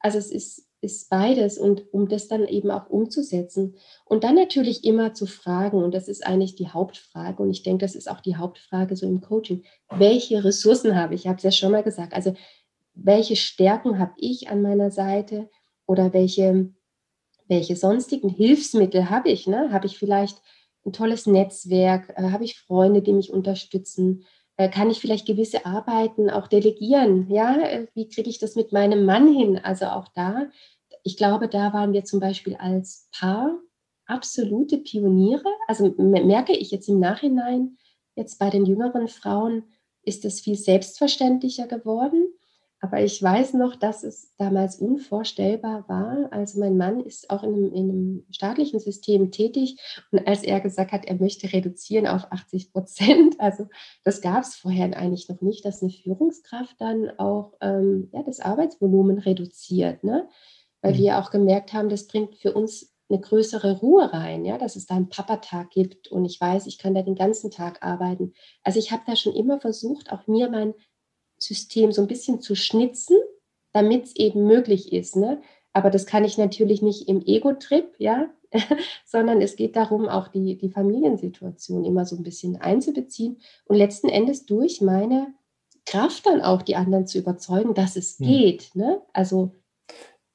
[0.00, 3.76] also es ist, ist beides und um das dann eben auch umzusetzen.
[4.06, 7.84] Und dann natürlich immer zu fragen, und das ist eigentlich die Hauptfrage, und ich denke,
[7.84, 11.22] das ist auch die Hauptfrage so im Coaching, welche Ressourcen habe ich?
[11.22, 12.34] Ich habe es ja schon mal gesagt, also
[12.94, 15.48] welche Stärken habe ich an meiner Seite
[15.86, 16.72] oder welche,
[17.46, 19.46] welche sonstigen Hilfsmittel habe ich?
[19.46, 19.70] Ne?
[19.70, 20.40] Habe ich vielleicht
[20.84, 22.14] ein tolles Netzwerk?
[22.16, 24.24] Äh, habe ich Freunde, die mich unterstützen?
[24.60, 27.30] Äh, kann ich vielleicht gewisse Arbeiten auch delegieren?
[27.30, 29.56] Ja, äh, wie kriege ich das mit meinem Mann hin?
[29.56, 30.50] Also auch da,
[31.02, 33.58] ich glaube, da waren wir zum Beispiel als Paar
[34.04, 35.48] absolute Pioniere.
[35.66, 37.78] Also merke ich jetzt im Nachhinein,
[38.16, 39.62] jetzt bei den jüngeren Frauen
[40.02, 42.28] ist es viel selbstverständlicher geworden.
[42.82, 46.28] Aber ich weiß noch, dass es damals unvorstellbar war.
[46.30, 49.76] Also mein Mann ist auch in einem, in einem, staatlichen System tätig.
[50.10, 53.68] Und als er gesagt hat, er möchte reduzieren auf 80 Prozent, also
[54.02, 58.40] das gab es vorher eigentlich noch nicht, dass eine Führungskraft dann auch ähm, ja, das
[58.40, 60.02] Arbeitsvolumen reduziert.
[60.02, 60.26] Ne?
[60.80, 60.98] Weil mhm.
[60.98, 64.86] wir auch gemerkt haben, das bringt für uns eine größere Ruhe rein, ja, dass es
[64.86, 68.32] da einen Papatag gibt und ich weiß, ich kann da den ganzen Tag arbeiten.
[68.62, 70.74] Also ich habe da schon immer versucht, auch mir mein
[71.42, 73.16] System so ein bisschen zu schnitzen,
[73.72, 75.16] damit es eben möglich ist.
[75.16, 75.40] Ne?
[75.72, 78.28] Aber das kann ich natürlich nicht im Ego-Trip, ja,
[79.04, 84.08] sondern es geht darum, auch die, die Familiensituation immer so ein bisschen einzubeziehen und letzten
[84.08, 85.28] Endes durch meine
[85.86, 88.26] Kraft dann auch die anderen zu überzeugen, dass es hm.
[88.26, 88.70] geht.
[88.74, 89.00] Ne?
[89.12, 89.52] Also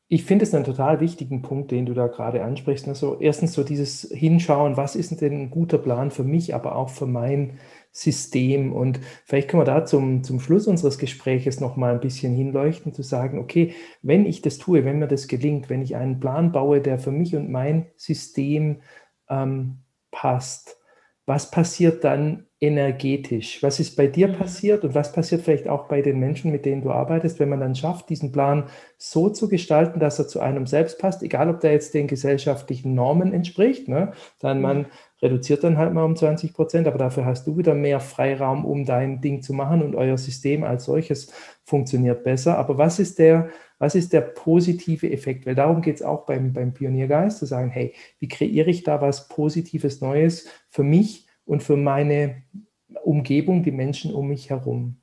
[0.08, 2.88] ich finde es einen total wichtigen Punkt, den du da gerade ansprichst.
[2.88, 6.90] Also erstens so dieses Hinschauen, was ist denn ein guter Plan für mich, aber auch
[6.90, 7.58] für mein
[7.96, 8.74] System.
[8.74, 12.94] Und vielleicht können wir da zum, zum Schluss unseres Gespräches noch mal ein bisschen hinleuchten,
[12.94, 16.52] zu sagen, okay, wenn ich das tue, wenn mir das gelingt, wenn ich einen Plan
[16.52, 18.82] baue, der für mich und mein System
[19.30, 19.78] ähm,
[20.12, 20.78] passt,
[21.26, 23.64] was passiert dann energetisch?
[23.64, 24.34] Was ist bei dir mhm.
[24.34, 27.62] passiert und was passiert vielleicht auch bei den Menschen, mit denen du arbeitest, wenn man
[27.62, 28.66] dann schafft, diesen Plan
[28.98, 32.94] so zu gestalten, dass er zu einem selbst passt, egal ob der jetzt den gesellschaftlichen
[32.94, 34.12] Normen entspricht, ne?
[34.40, 34.86] dann man mhm
[35.26, 38.86] reduziert dann halt mal um 20 Prozent, aber dafür hast du wieder mehr Freiraum, um
[38.86, 41.34] dein Ding zu machen und euer System als solches
[41.64, 42.58] funktioniert besser.
[42.58, 45.46] Aber was ist der, was ist der positive Effekt?
[45.46, 49.02] Weil darum geht es auch beim, beim Pioniergeist, zu sagen, hey, wie kreiere ich da
[49.02, 52.44] was Positives, Neues für mich und für meine
[53.04, 54.98] Umgebung, die Menschen um mich herum?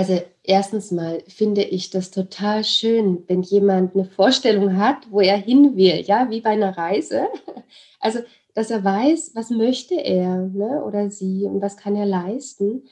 [0.00, 5.36] Also erstens mal finde ich das total schön, wenn jemand eine Vorstellung hat, wo er
[5.36, 7.28] hin will, ja, wie bei einer Reise.
[8.02, 8.20] Also,
[8.54, 12.88] dass er weiß, was möchte er ne, oder sie und was kann er leisten.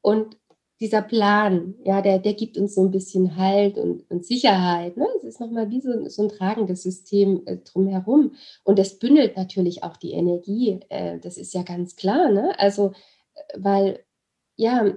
[0.00, 0.36] Und
[0.78, 4.96] dieser Plan, ja, der, der gibt uns so ein bisschen Halt und, und Sicherheit.
[4.96, 5.08] Ne?
[5.16, 8.36] Es ist nochmal wie so, so ein tragendes System äh, drumherum.
[8.62, 10.78] Und das bündelt natürlich auch die Energie.
[10.90, 12.30] Äh, das ist ja ganz klar.
[12.30, 12.56] Ne?
[12.56, 12.92] Also,
[13.34, 14.04] äh, weil,
[14.54, 14.92] ja,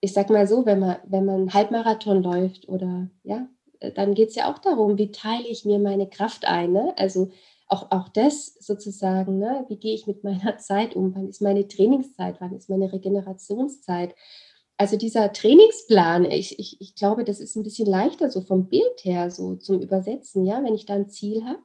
[0.00, 3.48] ich sag mal so, wenn man, wenn man Halbmarathon läuft oder ja,
[3.80, 6.72] äh, dann geht es ja auch darum, wie teile ich mir meine Kraft ein.
[6.72, 6.94] Ne?
[6.96, 7.30] Also
[7.66, 9.64] auch, auch das sozusagen, ne?
[9.68, 11.14] wie gehe ich mit meiner Zeit um?
[11.14, 12.40] Wann ist meine Trainingszeit?
[12.40, 14.14] Wann ist meine Regenerationszeit?
[14.76, 19.02] Also dieser Trainingsplan, ich, ich, ich glaube, das ist ein bisschen leichter so vom Bild
[19.02, 21.58] her so zum Übersetzen, ja, wenn ich da ein Ziel habe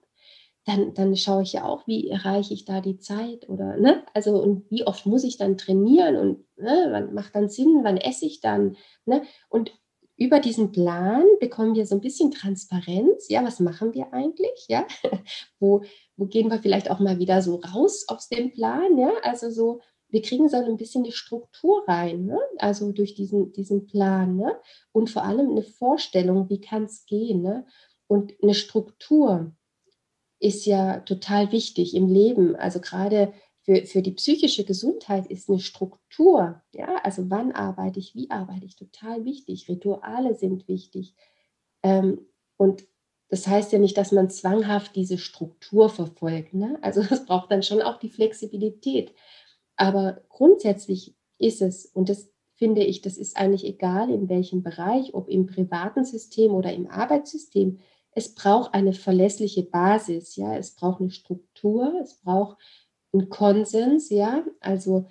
[0.66, 4.04] dann, dann schaue ich ja auch, wie erreiche ich da die Zeit oder, ne?
[4.14, 7.98] Also, und wie oft muss ich dann trainieren und ne, wann macht dann Sinn, wann
[7.98, 9.24] esse ich dann, ne?
[9.50, 9.74] Und
[10.16, 13.30] über diesen Plan bekommen wir so ein bisschen Transparenz.
[13.30, 14.68] Ja, was machen wir eigentlich?
[14.70, 14.86] Ja,
[15.60, 15.84] wo,
[16.16, 18.98] wo gehen wir vielleicht auch mal wieder so raus aus dem Plan?
[18.98, 22.40] Ja, also so, wir kriegen so ein bisschen eine Struktur rein, ne?
[22.60, 24.56] also durch diesen, diesen Plan ne?
[24.92, 27.42] und vor allem eine Vorstellung, wie kann es gehen.
[27.42, 27.66] Ne?
[28.06, 29.56] Und eine Struktur,
[30.44, 32.56] ist ja total wichtig im Leben.
[32.56, 38.14] Also gerade für, für die psychische Gesundheit ist eine Struktur, ja, also wann arbeite ich,
[38.14, 39.70] wie arbeite ich, total wichtig.
[39.70, 41.16] Rituale sind wichtig.
[41.82, 42.28] Ähm,
[42.58, 42.84] und
[43.30, 46.54] das heißt ja nicht, dass man zwanghaft diese Struktur verfolgt.
[46.54, 46.78] Ne?
[46.82, 49.14] Also es braucht dann schon auch die Flexibilität.
[49.78, 55.14] Aber grundsätzlich ist es, und das finde ich, das ist eigentlich egal, in welchem Bereich,
[55.14, 57.80] ob im privaten System oder im Arbeitssystem,
[58.16, 62.58] es braucht eine verlässliche Basis, ja, es braucht eine Struktur, es braucht
[63.14, 65.08] einen Konsens, ja, also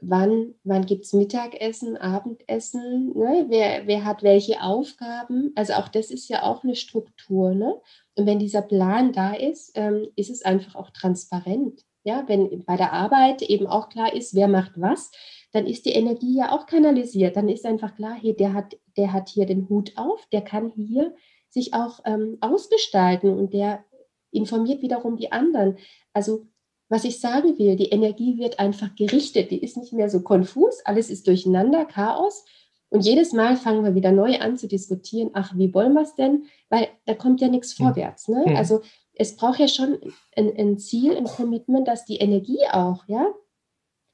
[0.00, 3.46] wann, wann gibt es Mittagessen, Abendessen, ne?
[3.48, 7.80] wer, wer hat welche Aufgaben, also auch das ist ja auch eine Struktur, ne?
[8.14, 11.84] Und wenn dieser Plan da ist, ähm, ist es einfach auch transparent.
[12.04, 15.10] Ja, wenn bei der Arbeit eben auch klar ist, wer macht was,
[15.52, 17.36] dann ist die Energie ja auch kanalisiert.
[17.36, 20.72] Dann ist einfach klar, hey, der hat, der hat hier den Hut auf, der kann
[20.74, 21.14] hier
[21.50, 23.84] sich auch ähm, ausgestalten und der
[24.30, 25.78] informiert wiederum die anderen.
[26.12, 26.46] Also
[26.88, 30.80] was ich sagen will, die Energie wird einfach gerichtet, die ist nicht mehr so konfus,
[30.84, 32.44] alles ist durcheinander, Chaos.
[32.90, 36.14] Und jedes Mal fangen wir wieder neu an zu diskutieren, ach, wie wollen wir es
[36.14, 36.44] denn?
[36.70, 37.84] Weil da kommt ja nichts hm.
[37.84, 38.28] vorwärts.
[38.28, 38.42] Ne?
[38.46, 38.56] Hm.
[38.56, 38.80] Also
[39.14, 39.98] es braucht ja schon
[40.34, 43.26] ein, ein, Ziel, ein Commitment, dass die Energie auch, ja,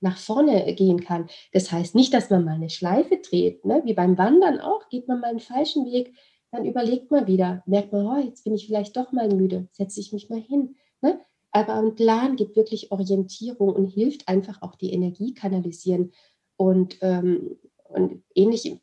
[0.01, 1.29] nach vorne gehen kann.
[1.53, 3.83] Das heißt nicht, dass man mal eine Schleife dreht, ne?
[3.85, 6.13] wie beim Wandern auch, geht man mal einen falschen Weg,
[6.55, 10.01] dann überlegt mal wieder, merkt man, oh, jetzt bin ich vielleicht doch mal müde, setze
[10.01, 10.77] ich mich mal hin.
[11.01, 11.21] Ne?
[11.51, 16.13] Aber ein Plan gibt wirklich Orientierung und hilft einfach auch die Energie kanalisieren.
[16.57, 17.57] Und, ähm,
[17.89, 18.81] und ähnlich,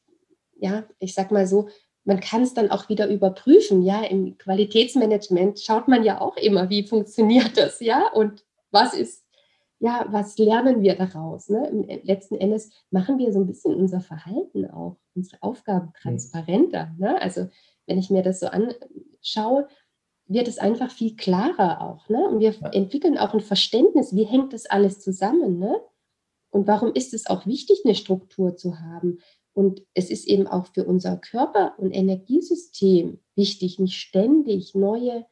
[0.59, 1.69] ja, ich sag mal so,
[2.03, 3.83] man kann es dann auch wieder überprüfen.
[3.83, 9.23] Ja, im Qualitätsmanagement schaut man ja auch immer, wie funktioniert das, ja, und was ist
[9.81, 11.49] ja, was lernen wir daraus?
[11.49, 11.67] Ne?
[11.67, 15.93] Im letzten Endes machen wir so ein bisschen unser Verhalten auch, unsere Aufgaben mhm.
[15.93, 16.95] transparenter.
[16.99, 17.19] Ne?
[17.19, 17.49] Also
[17.87, 19.67] wenn ich mir das so anschaue,
[20.27, 22.07] wird es einfach viel klarer auch.
[22.09, 22.23] Ne?
[22.29, 22.69] Und wir ja.
[22.69, 25.57] entwickeln auch ein Verständnis, wie hängt das alles zusammen.
[25.57, 25.81] Ne?
[26.51, 29.17] Und warum ist es auch wichtig, eine Struktur zu haben?
[29.53, 35.25] Und es ist eben auch für unser Körper- und Energiesystem wichtig, nicht ständig neue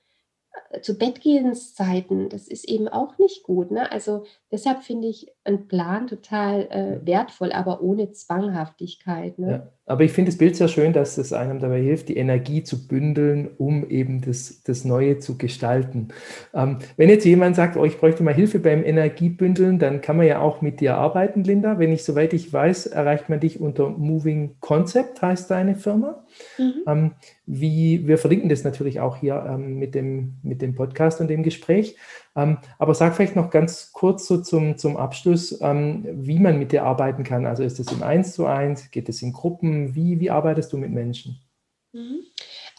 [0.81, 3.71] zu Bettgehenszeiten, das ist eben auch nicht gut.
[3.71, 3.91] Ne?
[3.91, 9.39] Also deshalb finde ich einen Plan total äh, wertvoll, aber ohne Zwanghaftigkeit.
[9.39, 9.51] Ne?
[9.51, 12.63] Ja, aber ich finde das Bild sehr schön, dass es einem dabei hilft, die Energie
[12.63, 16.09] zu bündeln, um eben das, das Neue zu gestalten.
[16.53, 20.27] Ähm, wenn jetzt jemand sagt, oh, ich bräuchte mal Hilfe beim Energiebündeln, dann kann man
[20.27, 21.79] ja auch mit dir arbeiten, Linda.
[21.79, 26.23] Wenn ich, soweit ich weiß, erreicht man dich unter Moving Concept, heißt deine Firma.
[26.57, 26.73] Mhm.
[26.87, 27.11] Ähm,
[27.47, 31.41] wie, wir verlinken das natürlich auch hier ähm, mit, dem, mit dem Podcast und dem
[31.41, 31.97] Gespräch.
[32.39, 36.71] Ähm, aber sag vielleicht noch ganz kurz so zum, zum Abschluss, ähm, wie man mit
[36.71, 37.45] dir arbeiten kann.
[37.45, 39.95] Also ist das im Eins zu eins, geht es in Gruppen?
[39.95, 41.39] Wie, wie arbeitest du mit Menschen?
[41.91, 42.21] Mhm.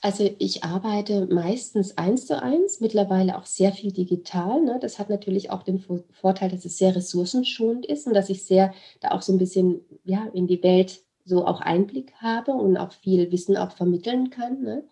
[0.03, 4.63] Also ich arbeite meistens eins zu eins, mittlerweile auch sehr viel digital.
[4.63, 4.79] Ne?
[4.81, 8.73] Das hat natürlich auch den Vorteil, dass es sehr ressourcenschonend ist und dass ich sehr
[9.01, 12.93] da auch so ein bisschen ja, in die Welt so auch Einblick habe und auch
[12.93, 14.63] viel Wissen auch vermitteln kann.
[14.63, 14.85] Ne?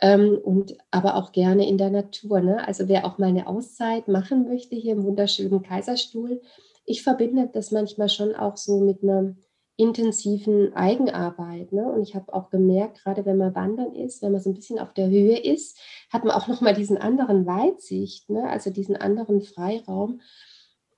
[0.00, 2.40] Ähm, und aber auch gerne in der Natur.
[2.40, 2.66] Ne?
[2.66, 6.40] Also wer auch mal eine Auszeit machen möchte hier im wunderschönen Kaiserstuhl,
[6.84, 9.34] ich verbinde das manchmal schon auch so mit einer
[9.78, 11.72] intensiven Eigenarbeit.
[11.72, 11.90] Ne?
[11.90, 14.78] Und ich habe auch gemerkt, gerade wenn man wandern ist, wenn man so ein bisschen
[14.78, 15.78] auf der Höhe ist,
[16.10, 18.48] hat man auch nochmal diesen anderen Weitsicht, ne?
[18.48, 20.20] also diesen anderen Freiraum.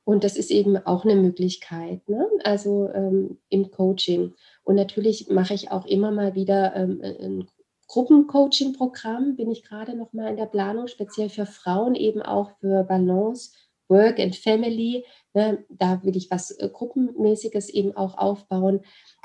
[0.04, 2.26] Und das ist eben auch eine Möglichkeit, ne?
[2.42, 4.32] also ähm, im Coaching.
[4.64, 7.48] Und natürlich mache ich auch immer mal wieder ähm, ein
[7.90, 12.84] Gruppencoaching-Programm, bin ich gerade noch mal in der Planung, speziell für Frauen, eben auch für
[12.84, 13.50] Balance,
[13.88, 15.04] Work and Family.
[15.34, 15.64] Ne?
[15.68, 18.82] Da will ich was äh, Gruppenmäßiges eben auch aufbauen,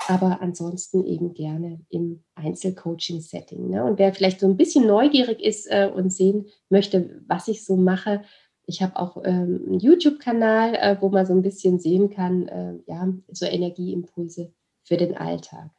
[0.08, 3.70] aber ansonsten eben gerne im Einzelcoaching-Setting.
[3.70, 3.84] Ne?
[3.84, 7.76] Und wer vielleicht so ein bisschen neugierig ist äh, und sehen möchte, was ich so
[7.76, 8.22] mache,
[8.66, 12.74] ich habe auch ähm, einen YouTube-Kanal, äh, wo man so ein bisschen sehen kann, äh,
[12.88, 14.52] ja, so Energieimpulse
[14.82, 15.70] für den Alltag.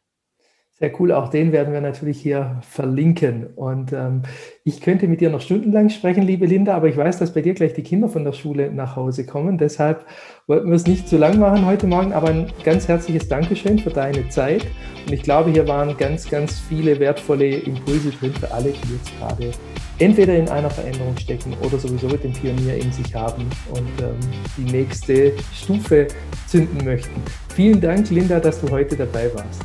[0.79, 3.47] Sehr cool, auch den werden wir natürlich hier verlinken.
[3.55, 4.21] Und ähm,
[4.63, 7.55] ich könnte mit dir noch stundenlang sprechen, liebe Linda, aber ich weiß, dass bei dir
[7.55, 9.57] gleich die Kinder von der Schule nach Hause kommen.
[9.57, 10.05] Deshalb
[10.45, 13.89] wollten wir es nicht zu lang machen heute Morgen, aber ein ganz herzliches Dankeschön für
[13.89, 14.67] deine Zeit.
[15.07, 19.17] Und ich glaube, hier waren ganz, ganz viele wertvolle Impulse drin für alle, die jetzt
[19.17, 19.49] gerade
[19.97, 24.19] entweder in einer Veränderung stecken oder sowieso den Pionier in sich haben und ähm,
[24.55, 26.05] die nächste Stufe
[26.45, 27.19] zünden möchten.
[27.55, 29.63] Vielen Dank, Linda, dass du heute dabei warst.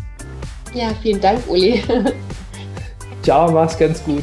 [0.74, 1.82] Ja, vielen Dank, Uli.
[3.22, 4.22] Ciao, mach's ganz gut.